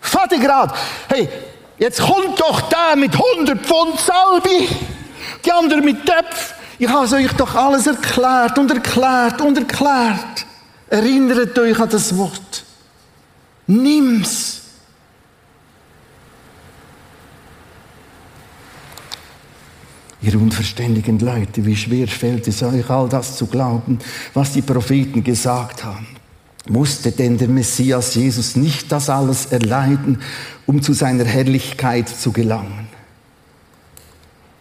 Vater 0.00 0.38
grad, 0.38 0.76
hey, 1.08 1.28
Jetzt 1.78 2.00
kommt 2.00 2.40
doch 2.40 2.60
der 2.62 2.96
mit 2.96 3.12
100 3.12 3.58
Pfund 3.66 3.98
Salbi, 3.98 4.68
die 5.44 5.52
andere 5.52 5.80
mit 5.80 6.06
Töpf. 6.06 6.54
Ich 6.78 6.88
habe 6.88 7.14
euch 7.16 7.32
doch 7.32 7.54
alles 7.54 7.86
erklärt 7.86 8.58
und 8.58 8.70
erklärt 8.70 9.40
und 9.40 9.58
erklärt. 9.58 10.46
Erinnert 10.88 11.58
euch 11.58 11.78
an 11.78 11.88
das 11.88 12.16
Wort. 12.16 12.64
Nimm's. 13.66 14.62
Ihr 20.24 20.40
unverständigen 20.40 21.18
Leute, 21.18 21.66
wie 21.66 21.76
schwer 21.76 22.08
fällt 22.08 22.48
es 22.48 22.62
euch, 22.62 22.88
all 22.88 23.08
das 23.08 23.36
zu 23.36 23.46
glauben, 23.46 23.98
was 24.32 24.52
die 24.52 24.62
Propheten 24.62 25.22
gesagt 25.22 25.84
haben. 25.84 26.06
Musste 26.66 27.12
denn 27.12 27.36
der 27.36 27.48
Messias 27.48 28.14
Jesus 28.14 28.56
nicht 28.56 28.90
das 28.90 29.10
alles 29.10 29.46
erleiden 29.46 30.18
um 30.66 30.82
zu 30.82 30.92
seiner 30.92 31.24
Herrlichkeit 31.24 32.08
zu 32.08 32.32
gelangen. 32.32 32.88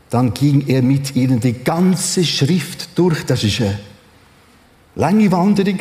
Dann 0.09 0.33
ging 0.33 0.67
er 0.67 0.81
mit 0.81 1.15
ihnen 1.15 1.39
die 1.39 1.53
ganze 1.53 2.23
Schrift 2.23 2.97
durch. 2.97 3.25
Das 3.25 3.43
ist 3.43 3.61
eine 3.61 3.79
lange 4.95 5.31
Wanderung. 5.31 5.79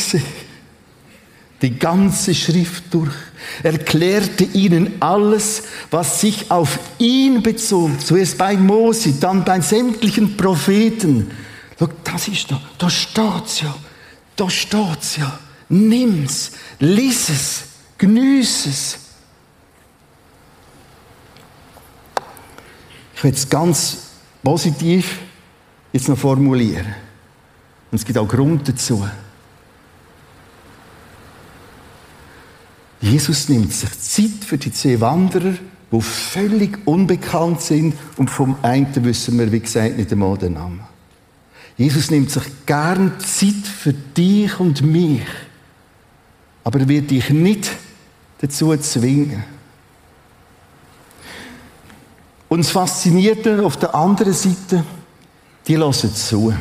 Die 1.63 1.79
ganze 1.79 2.35
Schrift 2.35 2.93
durch. 2.93 3.15
Erklärte 3.63 4.45
ihnen 4.45 5.01
alles, 5.01 5.63
was 5.91 6.21
sich 6.21 6.51
auf 6.51 6.79
ihn 6.99 7.43
bezog. 7.43 8.01
Zuerst 8.01 8.37
bei 8.37 8.57
Mose, 8.57 9.13
dann 9.13 9.45
bei 9.45 9.61
sämtlichen 9.61 10.37
Propheten. 10.37 11.31
Das 12.05 12.29
ist 12.29 12.51
da, 12.51 12.61
da 12.79 12.91
steht's 12.91 13.61
ja. 13.61 13.75
Da 14.37 14.51
steht's 14.51 15.17
ja. 15.17 15.39
Nimm's, 15.69 16.53
lies 16.81 17.29
es, 17.29 17.63
genieß 17.97 18.67
es. 18.67 18.99
Ich 23.15 23.25
will 23.25 23.33
es 23.33 23.49
ganz 23.49 23.99
positiv 24.43 25.21
jetzt 25.93 26.09
noch 26.09 26.19
formulieren. 26.19 26.87
Und 27.91 27.99
es 27.99 28.05
gibt 28.05 28.19
auch 28.19 28.27
Grund 28.27 28.69
dazu. 28.69 29.07
Jesus 33.03 33.49
nimmt 33.49 33.73
sich 33.73 34.01
Zeit 34.01 34.45
für 34.47 34.57
die 34.57 34.73
zwei 34.73 35.01
Wanderer, 35.01 35.55
die 35.91 36.01
völlig 36.01 36.79
unbekannt 36.87 37.61
sind 37.61 37.95
und 38.17 38.31
vom 38.31 38.57
einen 38.63 39.05
wissen 39.05 39.39
wir, 39.39 39.51
wie 39.51 39.61
gesagt, 39.61 39.99
nicht 39.99 40.13
einmal 40.13 40.39
den 40.39 40.55
Namen. 40.55 40.81
Jesus 41.77 42.11
nimmt 42.13 42.31
sich 42.31 42.45
gern 42.65 43.13
Zeit 43.19 43.67
für 43.67 43.93
dich 43.93 44.59
und 44.61 44.83
mich, 44.83 45.23
aber 46.63 46.81
er 46.81 46.89
wird 46.89 47.11
dich 47.11 47.29
nicht 47.31 47.73
dazu 48.41 48.77
zwingen. 48.77 49.43
Und 52.49 52.61
das 52.61 52.71
Faszinierte 52.71 53.65
auf 53.65 53.79
der 53.79 53.95
anderen 53.95 54.35
Seite, 54.35 54.85
die 55.67 55.77
hören 55.77 55.93
zu. 55.93 56.55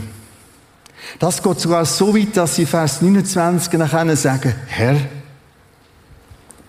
Das 1.19 1.43
geht 1.43 1.59
sogar 1.59 1.85
so 1.85 2.15
weit, 2.15 2.35
dass 2.35 2.55
sie 2.55 2.65
Vers 2.65 3.01
29 3.01 3.73
nachher 3.73 4.15
sagen, 4.15 4.55
Herr, 4.67 4.97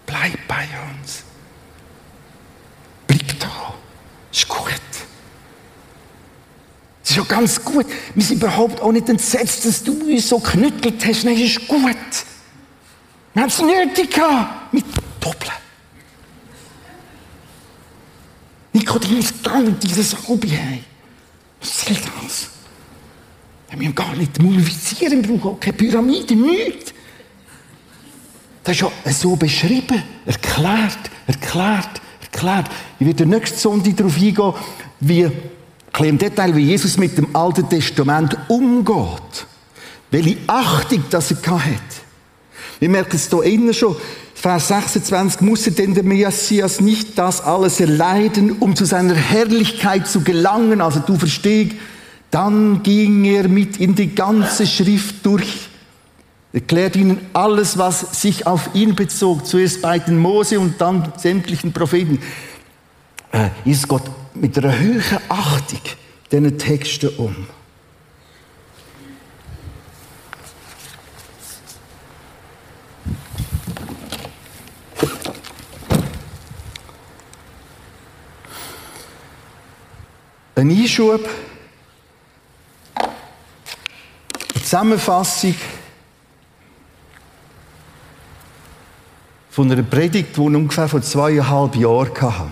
bleib 0.07 0.39
bei 0.49 0.69
uns. 0.91 1.23
Bleib 3.07 3.39
da. 3.39 3.75
Ist 4.31 4.49
gut. 4.49 4.73
Es 7.05 7.11
ist 7.11 7.17
ja 7.17 7.23
ganz 7.25 7.65
gut. 7.65 7.87
Wir 8.15 8.25
sind 8.25 8.37
überhaupt 8.37 8.81
auch 8.81 8.93
nicht 8.93 9.09
entsetzt, 9.09 9.65
dass 9.65 9.83
du 9.83 9.93
uns 9.93 10.29
so 10.29 10.39
knüttelt 10.39 11.05
hast. 11.05 11.25
Nein, 11.25 11.37
ist 11.37 11.67
gut. 11.67 11.97
Wir 13.35 13.43
haben 13.43 13.49
es 13.49 13.61
nötig 13.61 14.11
gehabt. 14.11 14.73
Mit 14.73 14.85
Doppeln. 15.21 15.53
Nikodemus 18.73 19.33
dann 19.43 19.79
dieses 19.79 20.17
Hobby 20.29 20.51
haben. 20.51 20.85
Was 21.61 21.85
soll 21.85 21.97
das? 21.97 22.49
Wir 23.77 23.87
haben 23.89 23.95
gar 23.95 24.15
nicht 24.17 24.41
mumifizieren 24.41 25.23
brauchen, 25.23 25.57
auch 25.57 25.61
keine 25.61 25.77
Pyramide, 25.77 26.35
nichts. 26.35 26.92
Das 28.65 28.77
ist 28.77 28.83
ja 28.83 29.13
so 29.13 29.37
beschrieben, 29.37 30.03
erklärt, 30.25 30.99
erklärt, 31.27 32.01
erklärt. 32.21 32.67
Ich 32.99 33.07
werde 33.07 33.27
nächste 33.27 33.59
Sonntag 33.59 33.97
darauf 33.97 34.17
eingehen, 34.17 34.53
wie, 35.01 35.29
im 36.05 36.19
Detail, 36.19 36.55
wie 36.55 36.67
Jesus 36.67 36.97
mit 36.97 37.19
dem 37.19 37.35
Alten 37.35 37.69
Testament 37.69 38.37
umgeht. 38.49 39.47
Welche 40.11 40.37
Achtung 40.47 41.05
das 41.11 41.31
er 41.31 41.65
hatte. 41.65 41.73
Wir 42.79 42.89
merken 42.89 43.17
es 43.17 43.29
hier 43.29 43.43
innen 43.43 43.75
schon. 43.75 43.97
Vers 44.35 44.69
26, 44.69 45.41
musste 45.41 45.71
denn 45.71 45.95
der 45.95 46.03
Messias 46.03 46.81
nicht 46.81 47.17
das 47.17 47.41
alles 47.41 47.79
erleiden, 47.79 48.59
um 48.59 48.75
zu 48.75 48.85
seiner 48.85 49.15
Herrlichkeit 49.15 50.09
zu 50.09 50.23
gelangen? 50.23 50.81
Also 50.81 50.99
du 50.99 51.17
verstehst, 51.17 51.77
dann 52.33 52.83
ging 52.83 53.25
er 53.25 53.47
mit 53.47 53.77
in 53.79 53.95
die 53.95 54.15
ganze 54.15 54.67
Schrift 54.67 55.25
durch, 55.25 55.69
erklärt 56.53 56.97
ihnen 56.97 57.27
alles, 57.33 57.79
was 57.79 58.21
sich 58.21 58.47
auf 58.47 58.75
ihn 58.75 58.95
bezog, 58.95 59.47
zuerst 59.47 59.81
bei 59.81 59.99
den 59.99 60.19
Mose 60.19 60.61
und 60.61 60.81
dann 60.81 61.13
sämtlichen 61.17 61.73
Propheten. 61.73 62.21
Äh, 63.33 63.49
ist 63.65 63.89
Gott 63.89 64.03
mit 64.35 64.59
einer 64.59 64.79
höheren 64.79 65.19
Achtung 65.29 65.81
diesen 66.31 66.59
Texten 66.59 67.09
um. 67.17 67.47
Ein 80.55 80.71
Einschub, 80.71 81.29
eine 82.95 84.63
Zusammenfassung 84.63 85.55
von 89.53 89.71
einer 89.71 89.83
Predigt, 89.83 90.35
die 90.35 90.41
ich 90.41 90.47
ungefähr 90.47 90.89
vor 90.89 91.03
zweieinhalb 91.03 91.77
Jahren 91.77 92.23
hatte. 92.23 92.51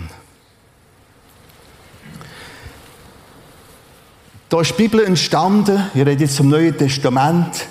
Da 4.51 4.61
ist 4.61 4.73
die 4.73 4.83
Bibel 4.83 5.03
entstanden, 5.03 5.83
ich 5.95 6.05
rede 6.05 6.25
jetzt 6.25 6.37
vom 6.37 6.51
Neuen 6.51 6.77
Testament, 6.77 7.67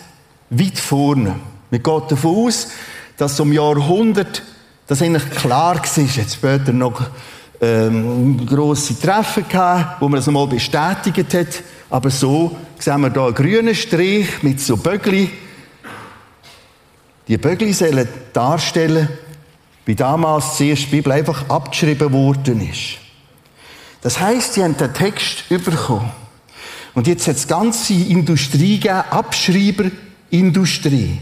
weit 0.50 0.80
vorne. 0.80 1.36
Man 1.70 1.84
geht 1.84 2.12
davon 2.12 2.48
aus, 2.48 2.70
dass 3.18 3.40
um 3.40 3.54
Jahrhundert 3.54 4.42
das 4.88 5.04
eigentlich 5.04 5.30
klar 5.30 5.76
war, 5.76 6.04
jetzt 6.04 6.34
später 6.34 6.74
noch 6.74 7.00
ähm, 7.62 8.48
grosse 8.48 9.00
Treffen 9.00 9.48
gehabt, 9.48 10.02
wo 10.02 10.10
man 10.10 10.22
das 10.22 10.28
einmal 10.28 10.48
bestätigt 10.48 11.36
hat. 11.36 11.64
Aber 11.92 12.10
so 12.10 12.56
sehen 12.80 13.02
wir 13.02 13.14
hier 13.14 13.22
einen 13.22 13.36
grünen 13.36 13.76
Strich 13.76 14.42
mit 14.42 14.60
so 14.60 14.76
Bögli. 14.76 15.30
Die 17.30 17.38
Bögli 17.38 17.72
sollen 17.74 18.10
darstellen, 18.34 19.08
wie 19.86 19.94
damals 19.94 20.58
die 20.58 20.72
erste 20.72 20.88
Bibel 20.88 21.12
einfach 21.12 21.48
abgeschrieben 21.48 22.12
worden 22.12 22.68
ist. 22.68 22.98
Das 24.02 24.20
heisst, 24.20 24.56
sie 24.56 24.64
haben 24.64 24.76
den 24.76 24.92
Text 24.96 25.48
bekommen. 25.48 26.10
Und 26.96 27.06
jetzt 27.06 27.28
hat 27.28 27.36
es 27.36 27.48
ganze 27.48 27.94
Industrie 27.94 28.80
gegeben, 28.80 29.04
Abschreiberindustrie. 29.12 31.20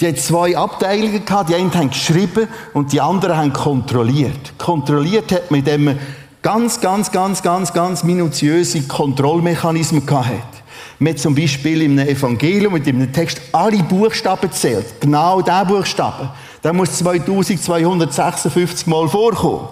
Die 0.00 0.06
hat 0.06 0.18
zwei 0.18 0.56
Abteilungen 0.56 1.24
gehabt. 1.24 1.50
Die 1.50 1.56
einen 1.56 1.74
haben 1.74 1.90
geschrieben 1.90 2.46
und 2.72 2.92
die 2.92 3.00
anderen 3.00 3.36
haben 3.36 3.52
kontrolliert. 3.52 4.56
Kontrolliert 4.58 5.32
hat 5.32 5.50
man, 5.50 5.58
indem 5.58 5.84
man 5.84 5.98
ganz, 6.40 6.80
ganz, 6.80 7.10
ganz, 7.10 7.42
ganz, 7.42 7.72
ganz 7.72 8.04
minutiöse 8.04 8.82
Kontrollmechanismen 8.82 10.06
gehabt 10.06 10.28
hat. 10.28 10.63
Man 10.98 11.16
zum 11.16 11.34
Beispiel 11.34 11.82
im 11.82 11.98
Evangelium 11.98 12.72
mit 12.72 12.86
dem 12.86 13.12
Text 13.12 13.40
alle 13.52 13.82
Buchstaben 13.82 14.50
zählt. 14.52 15.00
Genau 15.00 15.42
der 15.42 15.64
Buchstaben. 15.64 16.30
Der 16.62 16.72
muss 16.72 16.98
2256 16.98 18.86
Mal 18.86 19.08
vorkommen. 19.08 19.68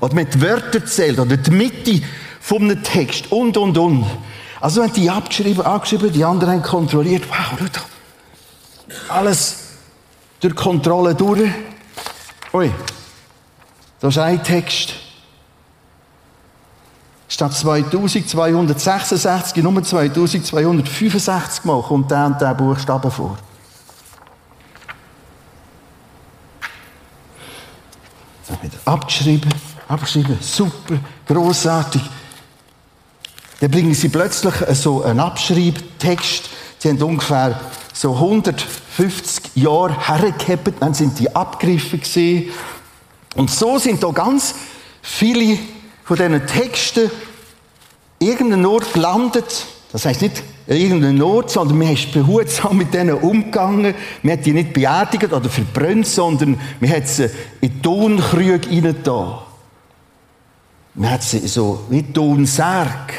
Oder 0.00 0.14
man 0.14 0.26
hat 0.26 0.40
Wörter 0.40 0.84
zählt 0.84 1.18
oder 1.18 1.36
die 1.36 1.50
Mitte 1.50 2.02
vom 2.40 2.82
Text 2.82 3.30
und, 3.30 3.56
und, 3.56 3.76
und. 3.78 4.06
Also 4.60 4.82
haben 4.82 4.92
die 4.92 5.10
abgeschrieben, 5.10 5.64
angeschrieben, 5.64 6.12
die 6.12 6.24
anderen 6.24 6.54
haben 6.54 6.62
kontrolliert. 6.62 7.24
Wow, 7.28 7.58
schau. 7.58 9.14
Alles 9.14 9.58
durch 10.40 10.54
Kontrolle 10.54 11.14
durch. 11.14 11.50
Ui, 12.52 12.70
da 14.00 14.08
ist 14.08 14.18
ein 14.18 14.42
Text. 14.42 14.94
Statt 17.34 17.52
2266 17.52 19.62
Nummer 19.64 19.82
2265 19.82 21.64
Mal 21.64 21.82
kommt 21.82 22.08
der 22.08 22.26
und 22.26 22.40
der 22.40 22.54
Buchstabe 22.54 23.10
vor. 23.10 23.36
Dann 28.46 28.62
wieder 28.62 28.78
abgeschrieben, 28.84 29.52
abgeschrieben, 29.88 30.38
super, 30.40 30.94
großartig. 31.26 32.02
Dann 33.58 33.70
bringen 33.72 33.94
sie 33.94 34.10
plötzlich 34.10 34.54
so 34.74 35.02
einen 35.02 35.18
Abschreibtext. 35.18 36.48
Sie 36.78 36.88
haben 36.88 37.02
ungefähr 37.02 37.58
so 37.92 38.14
150 38.14 39.56
Jahre 39.56 39.96
hergehabt, 40.06 40.74
dann 40.78 40.94
sind 40.94 41.18
die 41.18 41.34
abgegriffen 41.34 41.98
gewesen. 41.98 42.52
Und 43.34 43.50
so 43.50 43.76
sind 43.80 44.04
da 44.04 44.12
ganz 44.12 44.54
viele 45.02 45.58
von 46.04 46.16
diesen 46.16 46.46
Texten 46.46 47.10
irgendeinen 48.18 48.66
Ort 48.66 48.92
gelandet. 48.92 49.66
Das 49.90 50.04
heißt 50.04 50.22
nicht 50.22 50.42
irgendeinen 50.66 51.22
Ort, 51.22 51.50
sondern 51.50 51.78
man 51.78 51.92
ist 51.92 52.12
behutsam 52.12 52.76
mit 52.78 52.92
denen 52.94 53.14
umgegangen. 53.14 53.94
Man 54.22 54.32
hat 54.32 54.46
die 54.46 54.52
nicht 54.52 54.72
beerdigt 54.72 55.32
oder 55.32 55.48
verbrannt, 55.48 56.06
sondern 56.06 56.60
man 56.80 56.90
hat 56.90 57.08
sie 57.08 57.30
in 57.60 57.82
Tonkrüge 57.82 58.68
reingetan. 58.68 59.38
Man 60.94 61.10
hat 61.10 61.22
sie 61.22 61.46
so 61.46 61.84
wie 61.90 62.02
Tonsärg. 62.02 63.12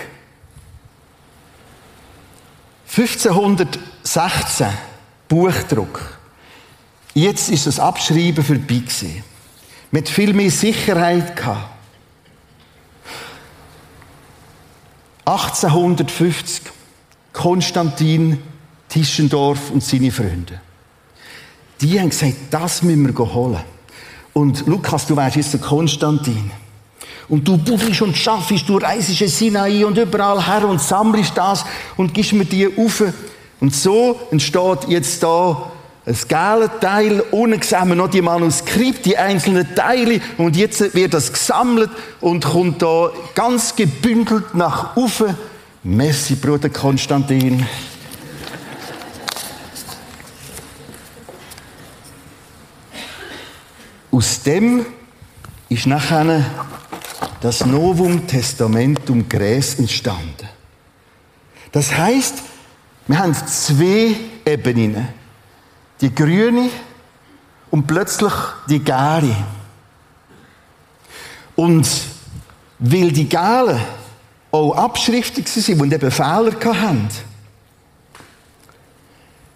1516 2.98 4.68
Buchdruck. 5.28 6.18
Jetzt 7.14 7.50
ist 7.50 7.68
das 7.68 7.80
Abschreiben 7.80 8.44
vorbei 8.44 8.80
gewesen. 8.80 9.24
Mit 9.92 10.08
viel 10.08 10.34
mehr 10.34 10.52
Sicherheit 10.52 11.36
gehabt. 11.36 11.75
1850 15.26 16.62
Konstantin 17.34 18.40
Tischendorf 18.88 19.72
und 19.72 19.84
seine 19.84 20.12
Freunde. 20.12 20.62
Die 21.82 22.00
haben 22.00 22.10
gesagt, 22.10 22.36
das 22.52 22.84
müssen 22.84 23.18
wir 23.18 23.34
holen. 23.34 23.60
Und 24.34 24.68
Lukas, 24.68 25.08
du 25.08 25.18
wärst 25.18 25.36
jetzt 25.36 25.54
der 25.54 25.60
Konstantin. 25.60 26.52
Und 27.28 27.48
du 27.48 27.58
buchelst 27.58 28.02
und 28.02 28.16
schaffst, 28.16 28.70
du 28.70 28.78
reisest 28.78 29.22
in 29.22 29.28
Sinai 29.28 29.86
und 29.86 29.98
überall 29.98 30.46
her 30.46 30.68
und 30.68 30.80
sammelst 30.80 31.36
das 31.36 31.66
und 31.98 32.14
gibst 32.14 32.34
mir 32.34 32.46
die 32.46 32.68
auf. 32.78 33.04
Und 33.60 33.74
so 33.74 34.20
entsteht 34.32 34.88
jetzt 34.90 35.24
da 35.24 35.72
ein 36.06 36.16
gelbe 36.28 36.70
Teil, 36.80 37.24
unten 37.32 37.62
sehen 37.64 37.88
wir 37.88 37.96
noch 37.96 38.10
die 38.10 38.22
Manuskript, 38.22 39.06
die 39.06 39.18
einzelnen 39.18 39.74
Teile 39.74 40.22
und 40.38 40.56
jetzt 40.56 40.94
wird 40.94 41.16
das 41.16 41.34
gesammelt 41.34 41.90
und 42.22 42.46
kommt 42.46 42.82
da 42.84 43.10
ganz 43.34 43.76
gebündelt 43.76 44.54
nach 44.54 44.96
oben. 44.96 45.36
Merci, 45.82 46.36
Bruder 46.36 46.70
Konstantin. 46.70 47.66
Aus 54.12 54.44
dem 54.44 54.86
ist 55.70 55.88
nachher 55.88 56.46
das 57.42 57.66
Novum 57.66 58.28
Testamentum 58.28 59.28
Gräs 59.28 59.76
entstanden. 59.80 60.50
Das 61.72 61.98
heißt, 61.98 62.44
wir 63.08 63.20
haben 63.20 63.34
zwei 63.34 64.16
Ebenen 64.46 65.25
die 66.02 66.14
grüne 66.14 66.70
und 67.72 67.88
plötzlich 67.88 68.34
die 68.70 68.80
gelbe. 68.80 69.36
Und 71.56 71.88
weil 72.80 73.12
die 73.12 73.30
gelben 73.30 73.80
auch 74.52 74.74
abschriftig 74.76 75.48
sind 75.48 75.82
und 75.82 75.94
eben 75.94 76.12
Fehler 76.12 76.54
hatten, 76.54 77.10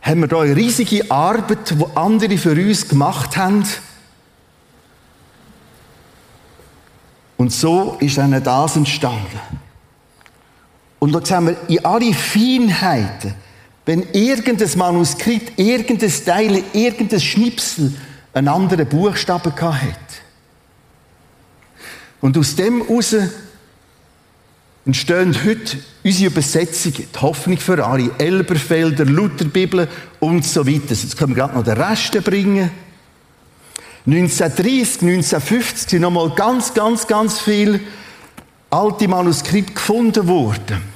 haben 0.02 0.22
wir 0.22 0.28
da 0.28 0.42
eine 0.42 0.56
riesige 0.56 1.10
Arbeit, 1.12 1.72
die 1.72 1.86
andere 1.96 2.38
für 2.38 2.52
uns 2.52 2.88
gemacht 2.88 3.38
haben. 3.38 3.64
Und 7.38 7.54
so 7.54 7.98
ist 8.00 8.18
dann 8.18 8.44
das 8.44 8.76
entstanden. 8.76 9.40
Und 11.00 11.14
da 11.14 11.26
sehen 11.26 11.48
wir 11.48 11.70
in 11.70 11.86
alle 11.86 12.14
Feinheiten, 12.14 13.34
wenn 13.90 14.06
irgendein 14.14 14.70
Manuskript, 14.78 15.58
irgendein 15.58 16.14
Teil, 16.24 16.64
irgendein 16.74 17.20
Schnipsel 17.20 17.92
einen 18.34 18.48
anderen 18.48 18.88
Buchstaben 18.88 19.52
hat. 19.52 19.82
Und 22.22 22.38
aus 22.38 22.56
dem 22.56 22.86
heraus 22.86 23.16
entstehen 24.86 25.36
heute 25.44 25.80
unsere 26.04 26.30
Übersetzungen, 26.30 27.08
die 27.16 27.20
Hoffnung 27.20 27.58
für 27.58 27.84
alle, 27.84 28.12
Elberfelder, 28.20 29.06
Lutherbibel 29.06 29.88
und 30.20 30.46
so 30.46 30.68
weiter. 30.68 30.90
Jetzt 30.90 31.18
können 31.18 31.36
wir 31.36 31.42
gerade 31.42 31.56
noch 31.56 31.64
den 31.64 31.82
Rest 31.82 32.12
bringen. 32.24 32.70
1930, 34.06 35.02
1950 35.02 35.90
sind 35.90 36.02
nochmal 36.02 36.30
ganz, 36.36 36.76
ganz, 36.76 37.08
ganz 37.08 37.40
viele 37.40 37.80
alte 38.70 39.08
Manuskripte 39.08 39.74
gefunden 39.74 40.28
worden. 40.28 40.89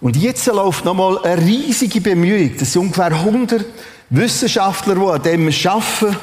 Und 0.00 0.16
jetzt 0.16 0.46
läuft 0.46 0.84
nochmal 0.84 1.18
eine 1.24 1.40
riesige 1.40 2.00
Bemühung. 2.00 2.52
Das 2.58 2.72
sind 2.72 2.82
ungefähr 2.82 3.06
100 3.06 3.64
Wissenschaftler, 4.10 4.94
die 4.94 5.00
an 5.00 5.22
dem 5.22 5.48
arbeiten. 5.48 6.16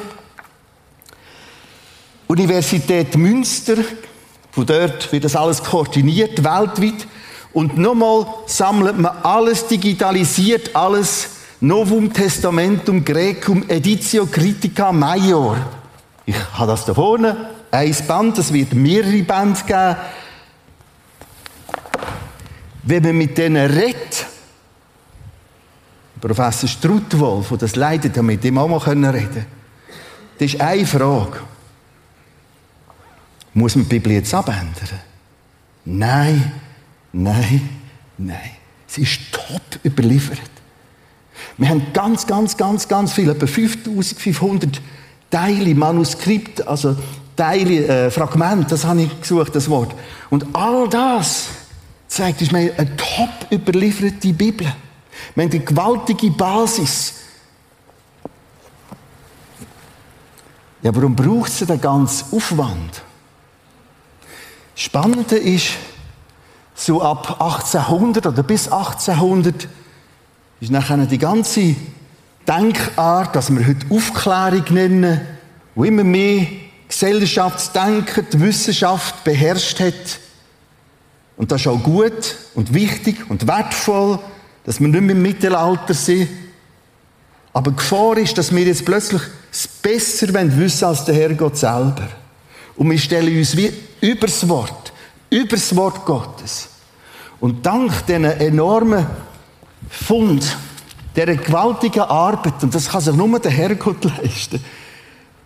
Universität 2.26 3.16
Münster, 3.16 3.76
von 4.50 4.66
dort 4.66 5.12
wird 5.12 5.24
das 5.24 5.36
alles 5.36 5.62
koordiniert, 5.62 6.42
weltweit. 6.42 7.06
Und 7.52 7.76
nochmal 7.76 8.26
sammelt 8.46 8.98
man 8.98 9.16
alles 9.22 9.66
digitalisiert, 9.66 10.74
alles 10.74 11.28
Novum 11.60 12.12
Testamentum 12.12 13.04
Grecum 13.04 13.64
Editio 13.68 14.26
Critica 14.26 14.92
Major. 14.92 15.56
Ich 16.26 16.36
habe 16.54 16.72
das 16.72 16.84
da 16.84 16.94
vorne, 16.94 17.50
ein 17.70 17.96
Band, 18.06 18.38
es 18.38 18.52
wird 18.52 18.72
mehrere 18.72 19.22
Bände 19.22 19.60
geben 19.66 19.96
wenn 22.84 23.02
man 23.02 23.16
mit 23.16 23.36
denen 23.38 23.70
redet, 23.70 24.26
Professor 26.20 26.68
Struttwolf, 26.68 27.48
der 27.48 27.58
das 27.58 27.76
leitet, 27.76 28.16
haben 28.16 28.26
mit 28.26 28.44
ihm 28.44 28.58
auch 28.58 28.68
mal 28.68 28.78
reden 28.78 29.02
können 29.02 29.46
Das 30.38 30.54
ist 30.54 30.60
eine 30.60 30.86
Frage. 30.86 31.40
Muss 33.52 33.76
man 33.76 33.84
die 33.84 33.90
Bibel 33.90 34.12
jetzt 34.12 34.32
abändern? 34.32 35.00
Nein, 35.84 36.52
nein, 37.12 37.68
nein. 38.16 38.50
Sie 38.86 39.02
ist 39.02 39.20
top 39.32 39.60
überliefert. 39.84 40.40
Wir 41.56 41.68
haben 41.68 41.86
ganz, 41.92 42.26
ganz, 42.26 42.56
ganz, 42.56 42.88
ganz 42.88 43.12
viel, 43.12 43.28
etwa 43.28 43.46
5500 43.46 44.80
Teile, 45.30 45.74
Manuskripte, 45.74 46.66
also 46.66 46.96
Teile, 47.36 47.86
äh, 47.86 48.10
Fragmente, 48.10 48.70
das 48.70 48.84
habe 48.84 49.02
ich 49.02 49.20
gesucht, 49.20 49.54
das 49.54 49.68
Wort. 49.68 49.94
Und 50.30 50.46
all 50.54 50.88
das 50.88 51.48
zeigt 52.08 52.40
uns 52.40 52.54
eine 52.54 52.96
top 52.96 53.50
überlieferte 53.50 54.32
Bibel. 54.32 54.66
Wir 55.34 55.44
haben 55.44 55.50
eine 55.50 55.60
gewaltige 55.60 56.30
Basis. 56.30 57.14
Ja, 60.82 60.94
warum 60.94 61.16
braucht 61.16 61.50
es 61.50 61.66
den 61.66 61.80
ganzen 61.80 62.36
Aufwand? 62.36 63.02
Spannende 64.74 65.36
ist, 65.36 65.74
so 66.74 67.00
ab 67.00 67.40
1800 67.40 68.26
oder 68.26 68.42
bis 68.42 68.68
1800 68.68 69.68
ist 70.60 70.70
nachher 70.70 70.98
die 71.06 71.18
ganze 71.18 71.74
Denkart, 72.46 73.34
dass 73.34 73.50
wir 73.50 73.66
heute 73.66 73.86
Aufklärung 73.90 74.64
nennen, 74.70 75.20
wo 75.74 75.84
immer 75.84 76.04
mehr 76.04 76.46
Gesellschaftsdenken, 76.88 78.26
die 78.32 78.40
Wissenschaft 78.40 79.24
beherrscht 79.24 79.80
hat, 79.80 80.20
und 81.36 81.50
das 81.50 81.62
ist 81.62 81.66
auch 81.66 81.82
gut 81.82 82.36
und 82.54 82.72
wichtig 82.72 83.28
und 83.28 83.46
wertvoll, 83.46 84.18
dass 84.64 84.80
wir 84.80 84.88
nicht 84.88 85.00
mehr 85.00 85.16
im 85.16 85.22
Mittelalter 85.22 85.94
sind. 85.94 86.28
Aber 87.52 87.70
die 87.70 87.76
Gefahr 87.76 88.16
ist, 88.18 88.38
dass 88.38 88.54
wir 88.54 88.64
jetzt 88.64 88.84
plötzlich 88.84 89.22
es 89.52 89.68
besser 89.68 90.28
wissen 90.32 90.84
als 90.84 91.04
der 91.04 91.14
Herrgott 91.14 91.56
selber. 91.56 92.08
Und 92.76 92.90
wir 92.90 92.98
stellen 92.98 93.36
uns 93.36 93.56
wie 93.56 93.72
übers 94.00 94.48
Wort, 94.48 94.92
übers 95.30 95.74
Wort 95.76 96.04
Gottes. 96.04 96.68
Und 97.40 97.64
dank 97.64 98.06
diesen 98.06 98.24
enormen 98.24 99.06
Fund, 99.90 100.56
dieser 101.14 101.36
gewaltigen 101.36 102.00
Arbeit, 102.00 102.62
und 102.62 102.74
das 102.74 102.88
kann 102.88 103.00
sich 103.00 103.14
nur 103.14 103.38
der 103.38 103.50
Herrgott 103.50 104.04
leisten, 104.22 104.64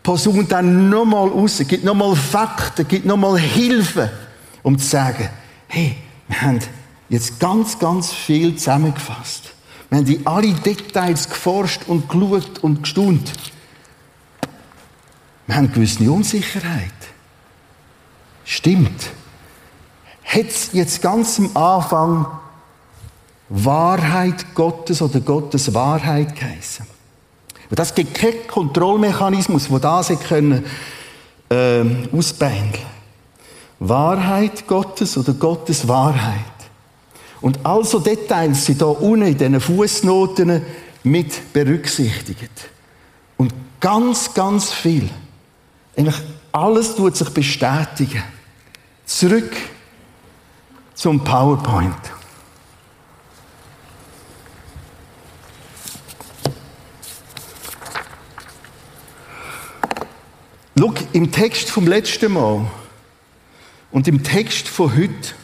posaunt 0.03 0.51
dann 0.53 0.89
nochmal 0.89 1.29
raus, 1.29 1.63
gibt 1.67 1.85
nochmal 1.85 2.17
Fakten, 2.17 2.89
gibt 2.89 3.05
nochmal 3.05 3.39
Hilfe, 3.39 4.11
um 4.63 4.79
zu 4.79 4.87
sagen, 4.87 5.29
hey, 5.69 5.97
wir 6.27 6.43
haben 6.43 6.61
Jetzt 7.09 7.41
ganz, 7.41 7.79
ganz 7.79 8.13
viel 8.13 8.57
zusammengefasst. 8.57 9.55
Wir 9.89 9.99
haben 9.99 10.07
in 10.07 10.27
alle 10.27 10.53
Details 10.53 11.29
geforscht 11.29 11.83
und 11.87 12.09
geschaut 12.09 12.59
und 12.61 12.83
gestaunt. 12.83 13.33
Wir 15.47 15.57
haben 15.57 15.73
gewisse 15.73 16.11
Unsicherheit. 16.11 16.93
Stimmt. 18.45 19.11
Hat 20.25 20.47
es 20.47 20.71
jetzt 20.75 21.01
ganz 21.01 21.39
am 21.39 21.57
Anfang 21.57 22.27
Wahrheit 23.49 24.55
Gottes 24.55 25.01
oder 25.01 25.21
Gottes 25.21 25.73
Wahrheit 25.73 26.37
geheißen? 26.37 26.87
Und 27.71 27.79
das 27.79 27.95
gibt 27.95 28.15
keinen 28.15 28.47
Kontrollmechanismus, 28.47 29.69
der 29.69 29.79
das 29.79 30.09
können, 30.21 30.67
äh, 31.51 31.85
Wahrheit 33.81 34.67
Gottes 34.67 35.17
oder 35.17 35.35
Gottes 35.35 35.87
Wahrheit. 35.87 36.45
Und 37.41 37.65
also 37.65 38.01
Details 38.01 38.65
sind 38.65 38.79
hier 38.79 39.01
unten 39.01 39.27
in 39.27 39.39
diesen 39.39 39.61
Fußnoten 39.61 40.63
mit 41.05 41.53
berücksichtigt. 41.53 42.51
Und 43.37 43.55
ganz, 43.81 44.35
ganz 44.35 44.73
viel. 44.73 45.09
Eigentlich 45.97 46.21
alles 46.51 46.97
tut 46.97 47.17
sich 47.17 47.29
bestätigen. 47.31 48.23
Zurück 49.07 49.57
zum 50.95 51.23
PowerPoint. 51.23 51.95
Schau, 60.79 60.95
im 61.13 61.33
Text 61.33 61.71
vom 61.71 61.87
letzten 61.87 62.33
Mal 62.33 62.67
und 63.99 64.07
im 64.07 64.23
Text 64.23 64.69
von 64.69 64.97
heute 64.97 65.35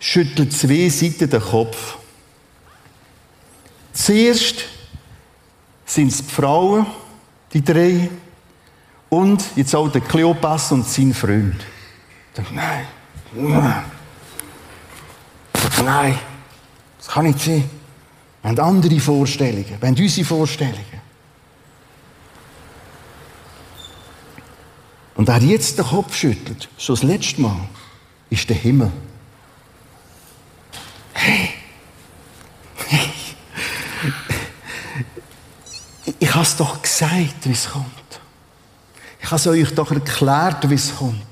schüttelt 0.00 0.54
zwei 0.54 0.88
Seiten 0.88 1.28
den 1.28 1.42
Kopf. 1.42 1.98
Zuerst 3.92 4.64
sind 5.84 6.10
es 6.10 6.26
die 6.26 6.32
Frauen, 6.32 6.86
die 7.52 7.62
drei, 7.62 8.08
und 9.10 9.44
jetzt 9.54 9.76
auch 9.76 9.92
der 9.92 10.00
Kleopas 10.00 10.72
und 10.72 10.88
sein 10.88 11.12
Freund. 11.12 11.56
Nein, 12.54 12.86
nein, 15.84 16.18
das 16.96 17.08
kann 17.08 17.26
nicht 17.26 17.40
sein. 17.40 17.68
Wir 18.40 18.48
haben 18.48 18.60
andere 18.60 18.98
Vorstellungen, 18.98 19.76
wir 19.78 19.88
haben 19.88 19.94
unsere 19.94 20.26
Vorstellungen. 20.26 20.97
Und 25.18 25.26
wer 25.26 25.38
jetzt 25.38 25.76
den 25.76 25.84
Kopf 25.84 26.14
schüttelt, 26.14 26.68
schon 26.78 26.94
das 26.94 27.02
letzte 27.02 27.40
Mal, 27.40 27.68
ist 28.30 28.48
der 28.48 28.54
Himmel. 28.54 28.92
Hey! 31.12 31.50
hey. 32.86 33.10
Ich 36.20 36.32
habe 36.32 36.44
es 36.44 36.56
doch 36.56 36.80
gesagt, 36.80 37.34
wie 37.42 37.50
es 37.50 37.68
kommt. 37.68 37.84
Ich 39.20 39.26
habe 39.26 39.36
es 39.36 39.46
euch 39.48 39.74
doch 39.74 39.90
erklärt, 39.90 40.70
wie 40.70 40.74
es 40.74 40.94
kommt. 40.96 41.27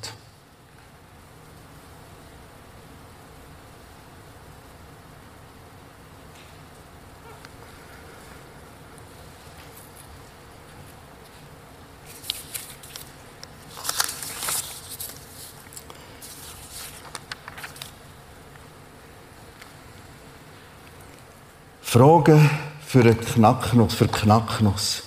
Frage 21.96 22.38
für 22.86 23.00
einen 23.00 23.18
Knacknuss, 23.18 23.94
für 23.94 24.06
Knacknuss. 24.06 25.02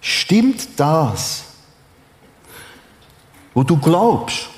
Stimmt 0.00 0.80
das, 0.80 1.44
wo 3.52 3.62
du 3.62 3.76
glaubst, 3.76 4.48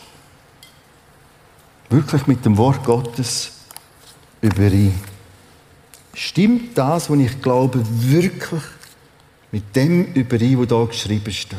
wirklich 1.90 2.28
mit 2.28 2.44
dem 2.44 2.56
Wort 2.56 2.84
Gottes 2.84 3.54
überein? 4.40 4.94
Stimmt 6.12 6.78
das, 6.78 7.10
was 7.10 7.18
ich 7.18 7.42
glaube, 7.42 7.84
wirklich 7.84 8.62
mit 9.50 9.74
dem 9.74 10.12
überein, 10.12 10.60
was 10.60 10.68
da 10.68 10.84
geschrieben 10.84 11.32
steht? 11.32 11.58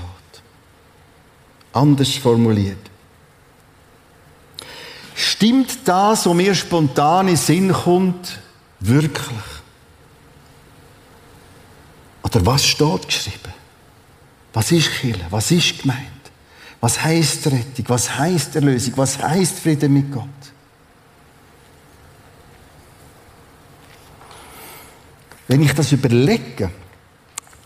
Anders 1.74 2.14
formuliert. 2.14 2.90
Stimmt 5.14 5.86
das, 5.86 6.26
was 6.26 6.34
mir 6.34 6.56
spontan 6.56 7.28
in 7.28 7.36
Sinn 7.36 7.74
kommt, 7.74 8.40
Wirklich. 8.88 9.30
Oder 12.22 12.46
was 12.46 12.66
steht 12.66 13.08
geschrieben? 13.08 13.54
Was 14.54 14.72
ist 14.72 14.92
Kirche? 14.92 15.26
Was 15.32 15.50
ist 15.50 15.82
gemeint? 15.82 16.00
Was 16.80 17.02
heißt 17.02 17.48
Rettung? 17.48 17.86
Was 17.88 18.16
heißt 18.16 18.56
Erlösung? 18.56 18.94
Was 18.98 19.18
heißt 19.18 19.60
Frieden 19.60 19.92
mit 19.92 20.12
Gott? 20.12 20.28
Wenn 25.48 25.64
ich 25.64 25.74
das 25.74 25.92
überlege, 25.92 26.70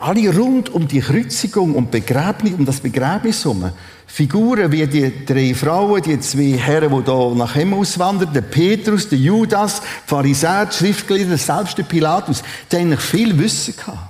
alle 0.09 0.35
rund 0.35 0.69
um 0.69 0.87
die 0.87 1.01
Kreuzigung 1.01 1.75
und 1.75 1.91
Begräbnis, 1.91 2.53
um 2.53 2.65
das 2.65 2.79
Begräbnis 2.79 3.43
herum, 3.43 3.71
Figuren 4.07 4.71
wie 4.71 4.87
die 4.87 5.23
drei 5.23 5.53
Frauen, 5.53 6.01
die 6.01 6.19
zwei 6.19 6.57
Herren, 6.57 6.89
die 6.89 7.11
hier 7.11 7.35
nach 7.35 7.53
Himmel 7.53 7.79
auswandern, 7.79 8.33
der 8.33 8.41
Petrus, 8.41 9.07
der 9.07 9.19
Judas, 9.19 9.81
die 9.81 9.85
Pharisäer, 10.07 10.65
die 10.65 10.75
Schriftgelehrten, 10.75 11.37
selbst 11.37 11.77
der 11.77 11.83
Pilatus, 11.83 12.41
die 12.71 12.77
eigentlich 12.77 13.01
viel 13.01 13.37
Wissen 13.37 13.75
gehabt. 13.75 14.09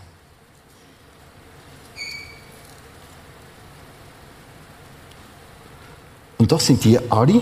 Und 6.37 6.49
das 6.49 6.65
sind 6.65 6.81
die 6.85 6.97
alle 7.11 7.41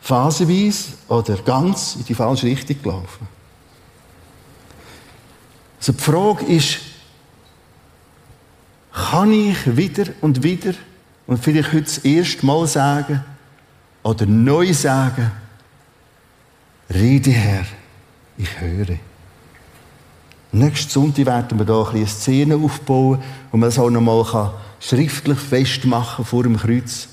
phasenweise 0.00 0.92
oder 1.08 1.34
ganz 1.38 1.96
in 1.96 2.04
die 2.04 2.14
falsche 2.14 2.46
Richtung 2.46 2.80
gelaufen. 2.80 3.26
Also 5.80 5.92
die 5.92 6.00
Frage 6.00 6.44
ist, 6.44 6.91
kann 8.92 9.32
ich 9.32 9.76
wieder 9.76 10.12
und 10.20 10.42
wieder 10.42 10.74
und 11.26 11.42
vielleicht 11.42 11.72
heute 11.72 11.84
das 11.84 11.98
erste 11.98 12.44
Mal 12.44 12.66
sagen 12.66 13.24
oder 14.02 14.26
neu 14.26 14.72
sagen, 14.72 15.30
Rede 16.92 17.30
Herr, 17.30 17.64
ich 18.36 18.60
höre. 18.60 18.98
Nächsten 20.50 20.90
Sonntag 20.90 21.24
werden 21.24 21.58
wir 21.58 21.64
hier 21.64 21.90
eine 21.94 22.06
Szene 22.06 22.56
aufbauen, 22.56 23.22
wo 23.50 23.56
man 23.56 23.68
das 23.68 23.78
auch 23.78 23.88
nochmal 23.88 24.52
schriftlich 24.78 25.38
festmachen 25.38 26.24
vor 26.24 26.42
dem 26.42 26.58
Kreuz. 26.58 27.08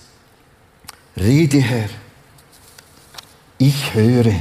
Rede 1.16 1.60
Herr, 1.62 1.90
ich 3.58 3.94
höre. 3.94 4.34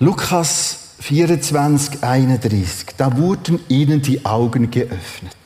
Lukas 0.00 0.83
24, 1.04 2.02
31, 2.02 2.96
da 2.96 3.14
wurden 3.14 3.60
ihnen 3.68 4.00
die 4.00 4.24
Augen 4.24 4.70
geöffnet. 4.70 5.36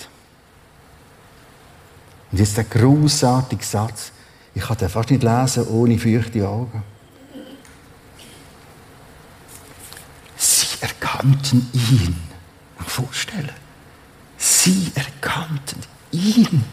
Und 2.31 2.39
jetzt 2.39 2.57
der 2.57 2.63
großartige 2.63 3.65
Satz. 3.65 4.13
Ich 4.55 4.63
kann 4.63 4.77
den 4.77 4.89
fast 4.89 5.11
nicht 5.11 5.25
lesen 5.25 5.67
ohne 5.67 5.99
feuchte 5.99 6.49
Augen. 6.49 6.85
Sie 10.37 10.67
erkannten 10.81 11.69
ihn. 11.73 12.17
Vorstellen. 12.87 13.51
Sie 14.37 14.93
erkannten 14.95 15.83
ihn. 16.13 16.65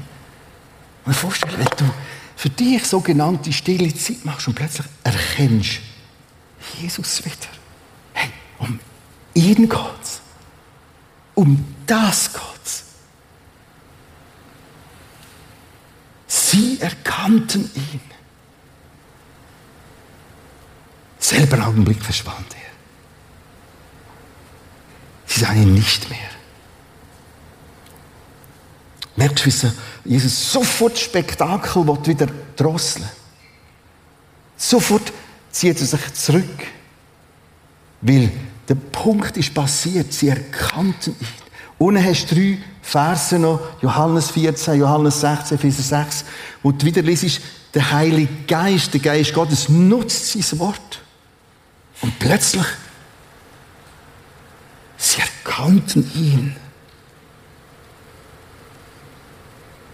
Und 1.05 1.15
vorstellen, 1.15 1.57
wenn 1.57 1.87
du 1.87 1.91
für 2.35 2.51
dich 2.51 2.85
sogenannte 2.85 3.51
stille 3.51 3.91
Zeit 3.95 4.23
machst 4.25 4.47
und 4.47 4.53
plötzlich 4.53 4.85
erkennst 5.03 5.79
Jesus 6.79 7.25
wieder. 7.25 7.64
Um 8.65 8.79
ihn 9.33 9.69
geht's. 9.69 10.21
Um 11.33 11.75
das 11.85 12.31
geht's. 12.33 12.83
Sie 16.27 16.79
erkannten 16.81 17.69
ihn. 17.75 18.01
Selber 21.19 21.67
Augenblick 21.67 22.03
verschwand 22.03 22.53
er. 22.53 22.71
Sie 25.25 25.39
sahen 25.41 25.63
ihn 25.63 25.73
nicht 25.73 26.09
mehr. 26.09 26.19
Merkst 29.15 29.45
du, 29.63 29.73
Jesus 30.03 30.51
sofort 30.51 30.97
Spektakel 30.97 31.87
wieder 31.87 32.27
drosseln 32.55 33.09
Sofort 34.57 35.11
zieht 35.51 35.79
er 35.79 35.85
sich 35.85 36.13
zurück. 36.13 36.67
Weil 38.01 38.31
der 38.67 38.75
Punkt 38.75 39.37
ist 39.37 39.53
passiert, 39.53 40.11
sie 40.13 40.29
erkannten 40.29 41.15
ihn. 41.19 41.27
Unten 41.77 42.03
hast 42.03 42.31
du 42.31 42.35
drei 42.35 42.57
Verse 42.81 43.37
noch, 43.37 43.59
Johannes 43.81 44.31
14, 44.31 44.79
Johannes 44.79 45.19
16, 45.21 45.57
Vers 45.57 45.89
6, 45.89 46.25
wo 46.63 46.71
du 46.71 46.85
wieder 46.85 47.01
liest, 47.01 47.41
der 47.73 47.91
Heilige 47.91 48.31
Geist, 48.47 48.93
der 48.93 49.01
Geist 49.01 49.33
Gottes 49.33 49.67
nutzt 49.67 50.31
sein 50.31 50.59
Wort. 50.59 51.01
Und 52.01 52.17
plötzlich, 52.19 52.65
sie 54.97 55.21
erkannten 55.21 56.09
ihn. 56.15 56.55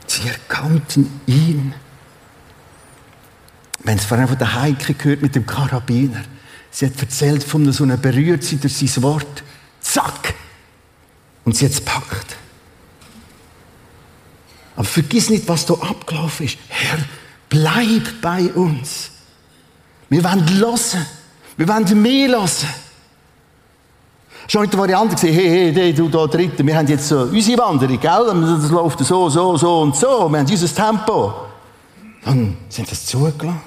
Sie 0.07 0.27
erkannten 0.27 1.21
ihn. 1.25 1.73
Haben 3.85 3.97
es 3.97 4.05
vorhin 4.05 4.27
von 4.27 4.37
der 4.37 4.53
Heike 4.53 4.93
gehört 4.93 5.21
mit 5.21 5.35
dem 5.35 5.45
Karabiner. 5.45 6.23
Sie 6.71 6.85
hat 6.85 6.99
erzählt 6.99 7.43
von 7.43 7.69
so 7.71 7.83
einer 7.83 7.97
Berührtheit 7.97 8.63
durch 8.63 8.77
sein 8.77 9.03
Wort. 9.03 9.43
Zack! 9.81 10.33
Und 11.43 11.55
sie 11.55 11.65
hat 11.65 11.73
es 11.73 11.81
packt. 11.81 12.37
Aber 14.75 14.85
vergiss 14.85 15.29
nicht, 15.29 15.47
was 15.47 15.65
da 15.65 15.73
abgelaufen 15.73 16.45
ist. 16.45 16.57
Herr, 16.69 16.97
bleib 17.49 18.21
bei 18.21 18.43
uns. 18.53 19.11
Wir 20.09 20.23
wollen 20.23 20.49
hören. 20.49 21.05
Wir 21.57 21.67
wollen 21.67 22.01
mehr 22.01 22.29
hören. 22.29 22.49
Schon 24.47 24.63
in 24.63 24.69
der 24.69 24.79
Variante 24.79 25.15
gesehen, 25.15 25.33
hey, 25.33 25.73
hey, 25.73 25.93
du 25.93 26.09
da 26.09 26.25
Dritte, 26.27 26.65
wir 26.65 26.75
haben 26.75 26.87
jetzt 26.87 27.07
so 27.07 27.21
unsere 27.21 27.61
Wanderung, 27.61 27.99
gell? 27.99 28.59
Das 28.59 28.69
läuft 28.69 28.99
so, 28.99 29.29
so, 29.29 29.55
so 29.55 29.81
und 29.81 29.95
so. 29.95 30.29
Wir 30.29 30.39
haben 30.39 30.49
unser 30.49 30.75
Tempo. 30.75 31.33
Dann 32.23 32.57
sind 32.67 32.91
das 32.91 33.05
zugelassen. 33.05 33.61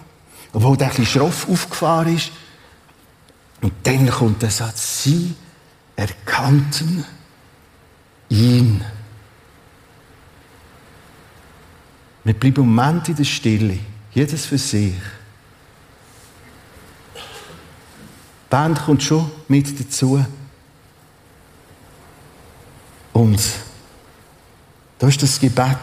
Obwohl 0.53 0.77
der 0.77 0.89
ein 0.89 0.97
bisschen 0.97 1.21
schroff 1.21 1.49
aufgefahren 1.49 2.17
ist. 2.17 2.31
Und 3.65 3.73
dann 3.85 4.11
kommt 4.11 4.43
der 4.43 4.51
Satz, 4.51 5.05
sie 5.05 5.35
erkannten 5.97 7.03
ihn. 8.29 8.85
Wir 12.25 12.35
bleiben 12.35 12.61
im 12.61 12.75
Moment 12.75 13.09
in 13.09 13.17
der 13.17 13.25
Stille, 13.25 13.79
jedes 14.13 14.45
für 14.45 14.59
sich. 14.59 14.93
Die 17.15 17.21
Band 18.51 18.85
kommt 18.85 19.03
schon 19.03 19.31
mit 19.49 19.81
dazu. 19.81 20.23
Und 23.15 23.43
da 24.99 25.09
ist 25.09 25.23
das 25.23 25.41
Gebet, 25.41 25.79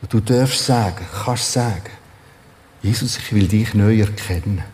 wo 0.00 0.06
du 0.06 0.18
darfst 0.20 0.64
sagen, 0.64 1.04
kannst 1.24 1.52
sagen, 1.52 1.90
Jesus, 2.82 3.18
ich 3.18 3.34
will 3.34 3.48
dich 3.48 3.74
neu 3.74 4.00
erkennen. 4.00 4.64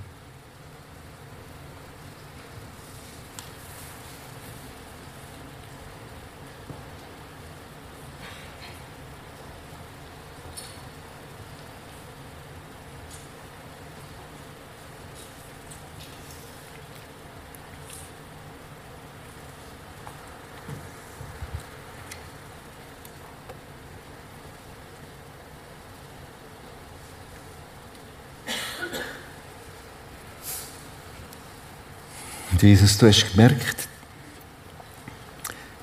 Und 32.61 32.68
Jesus, 32.68 32.99
du 32.99 33.07
hast 33.07 33.31
gemerkt, 33.31 33.88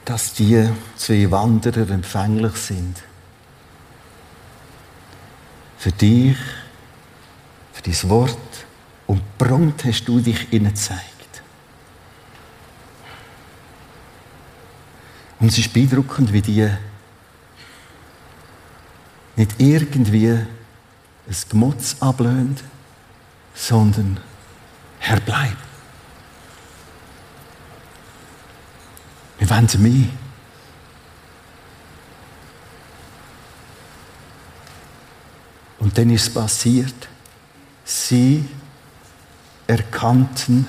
dass 0.06 0.32
die 0.34 0.70
zwei 0.96 1.32
Wanderer 1.32 1.90
empfänglich 1.90 2.56
sind. 2.56 3.02
Für 5.80 5.92
dich, 5.92 6.38
für 7.74 7.82
dein 7.82 8.10
Wort. 8.12 8.38
Und 9.08 9.24
prompt 9.40 9.86
hast 9.86 10.06
du 10.06 10.20
dich 10.20 10.54
ihnen 10.54 10.68
gezeigt. 10.68 11.42
Und 15.40 15.48
es 15.48 15.58
ist 15.58 15.74
beeindruckend, 15.74 16.32
wie 16.32 16.42
die 16.44 16.70
nicht 19.36 19.56
irgendwie 19.58 20.30
ein 20.30 20.48
Gemotz 21.50 21.96
ablöhnt, 22.02 22.63
sondern 23.56 24.20
Herr 25.00 25.20
bleibt. 25.20 25.67
Wir 29.48 29.56
wollen 29.56 29.82
mehr. 29.82 30.10
Und 35.80 35.98
dann 35.98 36.10
ist 36.10 36.24
es 36.24 36.34
passiert. 36.34 37.08
Sie 37.86 38.46
erkannten 39.66 40.68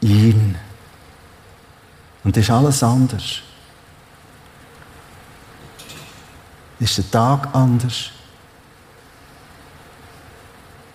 ihn. 0.00 0.56
Und 2.22 2.34
das 2.34 2.44
ist 2.44 2.50
alles 2.50 2.82
anders. 2.82 3.42
Ist 6.80 6.96
der 6.96 7.10
Tag 7.10 7.54
anders? 7.54 8.10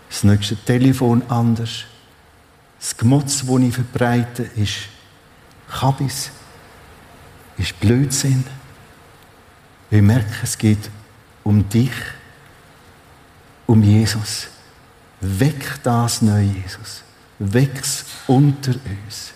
Das 0.10 0.24
nächste 0.24 0.56
Telefon 0.56 1.22
anders? 1.30 1.84
Das 2.80 2.98
Gemotz, 2.98 3.46
das 3.46 3.60
ich 3.60 3.76
verbreite, 3.76 4.44
ist 4.56 4.78
Kabis 5.70 6.32
ist 7.60 7.80
Blödsinn. 7.80 8.44
Wir 9.90 10.02
merken, 10.02 10.34
es 10.42 10.58
geht 10.58 10.90
um 11.44 11.68
dich, 11.68 11.92
um 13.68 13.84
Jesus. 13.84 14.48
Weck 15.22 15.80
das 15.84 16.22
neue 16.22 16.44
Jesus. 16.44 17.04
Weck's 17.40 18.06
unter 18.28 18.72
uns. 18.72 19.34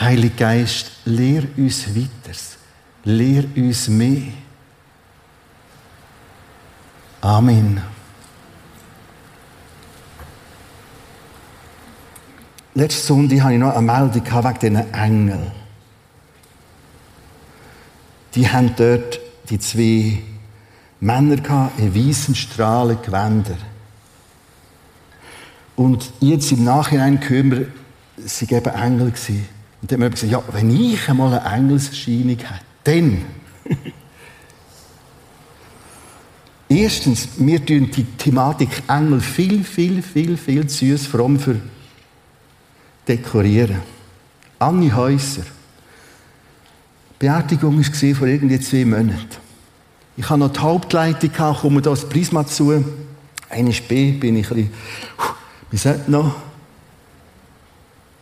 Heiliger 0.00 0.36
Geist, 0.36 0.90
lehr 1.04 1.44
uns 1.56 1.94
weiter. 1.94 2.36
Lehr 3.04 3.44
uns 3.56 3.88
mehr. 3.88 4.32
Amen. 7.20 7.82
Letzte 12.74 13.06
Sonntag 13.06 13.40
hatte 13.40 13.54
ich 13.54 13.58
noch 13.58 13.74
eine 13.74 13.82
Meldung 13.82 14.24
wegen 14.24 14.58
diesen 14.60 14.94
Engeln. 14.94 15.50
Die 18.34 18.48
haben 18.48 18.74
dort 18.76 19.20
die 19.48 19.58
zwei 19.58 20.18
Männer 21.00 21.36
gehabt, 21.36 21.78
in 21.78 21.94
weißen 21.94 22.34
Strahlen 22.34 22.98
Gewänder. 23.02 23.56
Und 25.76 26.10
jetzt 26.20 26.50
im 26.50 26.64
Nachhinein 26.64 27.20
hören 27.28 27.72
sie 28.16 28.52
eben 28.52 28.74
Engel 28.74 29.10
gewesen. 29.12 29.46
Und 29.80 29.92
dann 29.92 29.96
haben 29.98 30.02
wir 30.02 30.10
gesagt, 30.10 30.32
ja, 30.32 30.42
wenn 30.52 30.70
ich 30.70 31.08
einmal 31.08 31.38
eine 31.38 31.56
Engelserscheinung 31.56 32.36
hätte, 32.38 32.64
dann. 32.84 33.24
Erstens, 36.68 37.28
wir 37.38 37.64
tun 37.64 37.90
die 37.90 38.04
Thematik 38.04 38.82
Engel 38.88 39.20
viel, 39.20 39.64
viel, 39.64 40.02
viel, 40.02 40.36
viel 40.36 40.66
zu 40.66 40.84
süß 40.84 41.06
fromm 41.06 41.38
für 41.38 41.60
dekorieren. 43.06 43.80
Anni 44.58 44.90
Häuser. 44.90 45.44
Beerdigung 47.18 47.78
war 47.78 48.14
vor 48.14 48.26
irgendwie 48.28 48.60
zwei 48.60 48.84
Monaten. 48.84 49.28
Ich 50.16 50.28
habe 50.28 50.40
noch 50.40 50.52
die 50.52 50.60
Hauptleitung 50.60 51.32
gehabt, 51.32 51.60
komme 51.60 51.82
da 51.82 51.90
das 51.90 52.08
Prisma 52.08 52.46
zu. 52.46 52.84
Eine 53.48 53.70
B, 53.70 54.12
bin 54.12 54.36
ich 54.36 54.50
ein 54.50 54.56
bisschen, 54.56 54.72
wie 55.70 55.76
sagt 55.76 56.08
noch? 56.08 56.36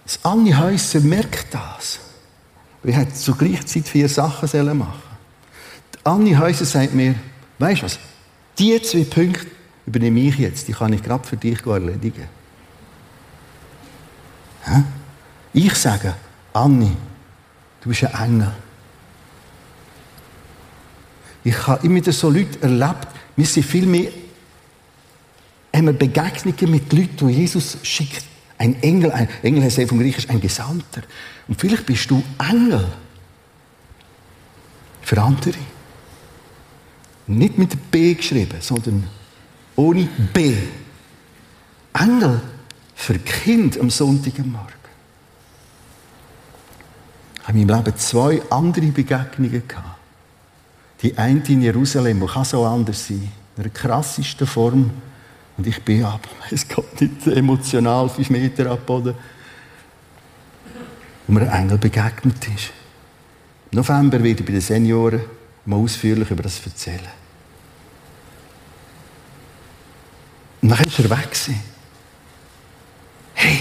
Das 0.05 0.25
Anni 0.25 0.53
Häuser 0.53 1.01
merkt 1.01 1.53
das. 1.53 1.99
Wir 2.83 2.95
hätten 2.95 3.15
zur 3.15 3.37
gleichen 3.37 3.67
Zeit 3.67 3.89
vier 3.89 4.09
Sachen 4.09 4.47
sollen 4.47 4.79
machen 4.79 5.03
Die 5.95 6.07
Anni 6.07 6.35
Häuser 6.35 6.65
sagt 6.65 6.95
mir, 6.95 7.17
weißt 7.59 7.83
du 7.83 7.87
was? 7.87 7.99
Die 8.59 8.81
zwei 8.83 9.05
Punkte 9.05 9.47
übernehme 9.87 10.21
ich 10.21 10.39
jetzt, 10.39 10.69
die 10.69 10.73
kann 10.73 10.93
ich 10.93 11.03
gerade 11.03 11.27
für 11.27 11.37
dich 11.37 11.65
erledigen. 11.67 12.29
Ich 15.53 15.75
sage, 15.75 16.15
Anni, 16.53 16.93
du 17.81 17.89
bist 17.89 18.05
ein 18.05 18.25
Engel. 18.25 18.53
Ich 21.47 21.65
habe 21.69 21.87
immer 21.87 21.95
wieder 21.95 22.11
so 22.11 22.29
Leute 22.29 22.61
erlebt, 22.61 23.07
wir 23.37 23.47
sind 23.47 23.63
viel 23.63 23.87
mehr 23.87 24.11
haben 25.73 25.97
Begegnungen 25.97 26.71
mit 26.73 26.93
Leuten, 26.93 27.29
die 27.29 27.35
Jesus 27.35 27.79
schickt. 27.85 28.25
Ein 28.59 28.83
Engel, 28.83 29.13
ein 29.13 29.29
Engel 29.45 29.63
heißt 29.63 29.81
vom 29.89 30.01
Griechisch 30.01 30.29
ein 30.29 30.41
Gesandter. 30.41 31.03
Und 31.47 31.61
vielleicht 31.61 31.87
bist 31.87 32.11
du 32.11 32.21
Engel 32.51 32.89
für 35.03 35.23
andere. 35.23 35.55
Nicht 37.29 37.59
mit 37.59 37.93
B 37.93 38.15
geschrieben, 38.15 38.59
sondern 38.61 39.07
ohne 39.77 40.09
B. 40.33 40.53
Engel 41.93 42.41
für 42.97 43.21
Kind 43.21 43.79
am 43.79 43.91
Sonntagmorgen. 43.91 44.73
Ich 47.37 47.47
habe 47.47 47.57
in 47.57 47.67
meinem 47.69 47.85
Leben 47.85 47.97
zwei 47.99 48.43
andere 48.51 48.87
Begegnungen 48.87 49.69
gehabt. 49.69 49.96
Die 51.03 51.17
eine 51.17 51.43
in 51.49 51.63
Jerusalem, 51.63 52.21
die 52.21 52.27
kann 52.27 52.45
so 52.45 52.65
anders 52.65 53.07
sein, 53.07 53.31
in 53.57 53.63
einer 53.63 53.73
krassesten 53.73 54.47
Form. 54.47 54.91
Und 55.57 55.67
ich 55.67 55.83
bin 55.83 56.05
ab, 56.05 56.27
es 56.51 56.67
geht 56.67 57.01
nicht 57.01 57.27
emotional 57.27 58.09
fünf 58.09 58.31
Meter 58.31 58.71
ab 58.71 58.85
Boden, 58.85 59.15
wo 61.27 61.33
mir 61.33 61.51
ein 61.51 61.65
Engel 61.65 61.79
begegnet 61.79 62.47
ist. 62.55 62.73
Im 63.71 63.79
November 63.79 64.23
werde 64.23 64.41
ich 64.41 64.47
bei 64.47 64.53
den 64.53 64.61
Senioren 64.61 65.21
mal 65.65 65.77
ausführlich 65.77 66.31
über 66.31 66.43
das 66.43 66.65
erzählen. 66.65 67.01
Und 70.63 70.71
dann 70.71 70.79
war 70.79 70.87
er 70.99 71.11
weg. 71.11 71.39
Hey, 73.35 73.61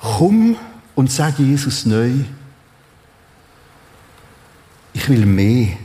komm 0.00 0.56
und 0.94 1.10
sag 1.10 1.38
Jesus 1.38 1.86
neu, 1.86 2.12
ich 4.98 5.08
will 5.08 5.26
mehr. 5.26 5.76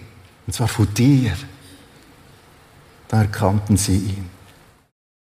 Und 0.45 0.53
zwar 0.53 0.67
von 0.67 0.91
dir. 0.93 1.33
Da 3.07 3.21
erkannten 3.21 3.77
sie 3.77 3.97
ihn. 3.97 4.29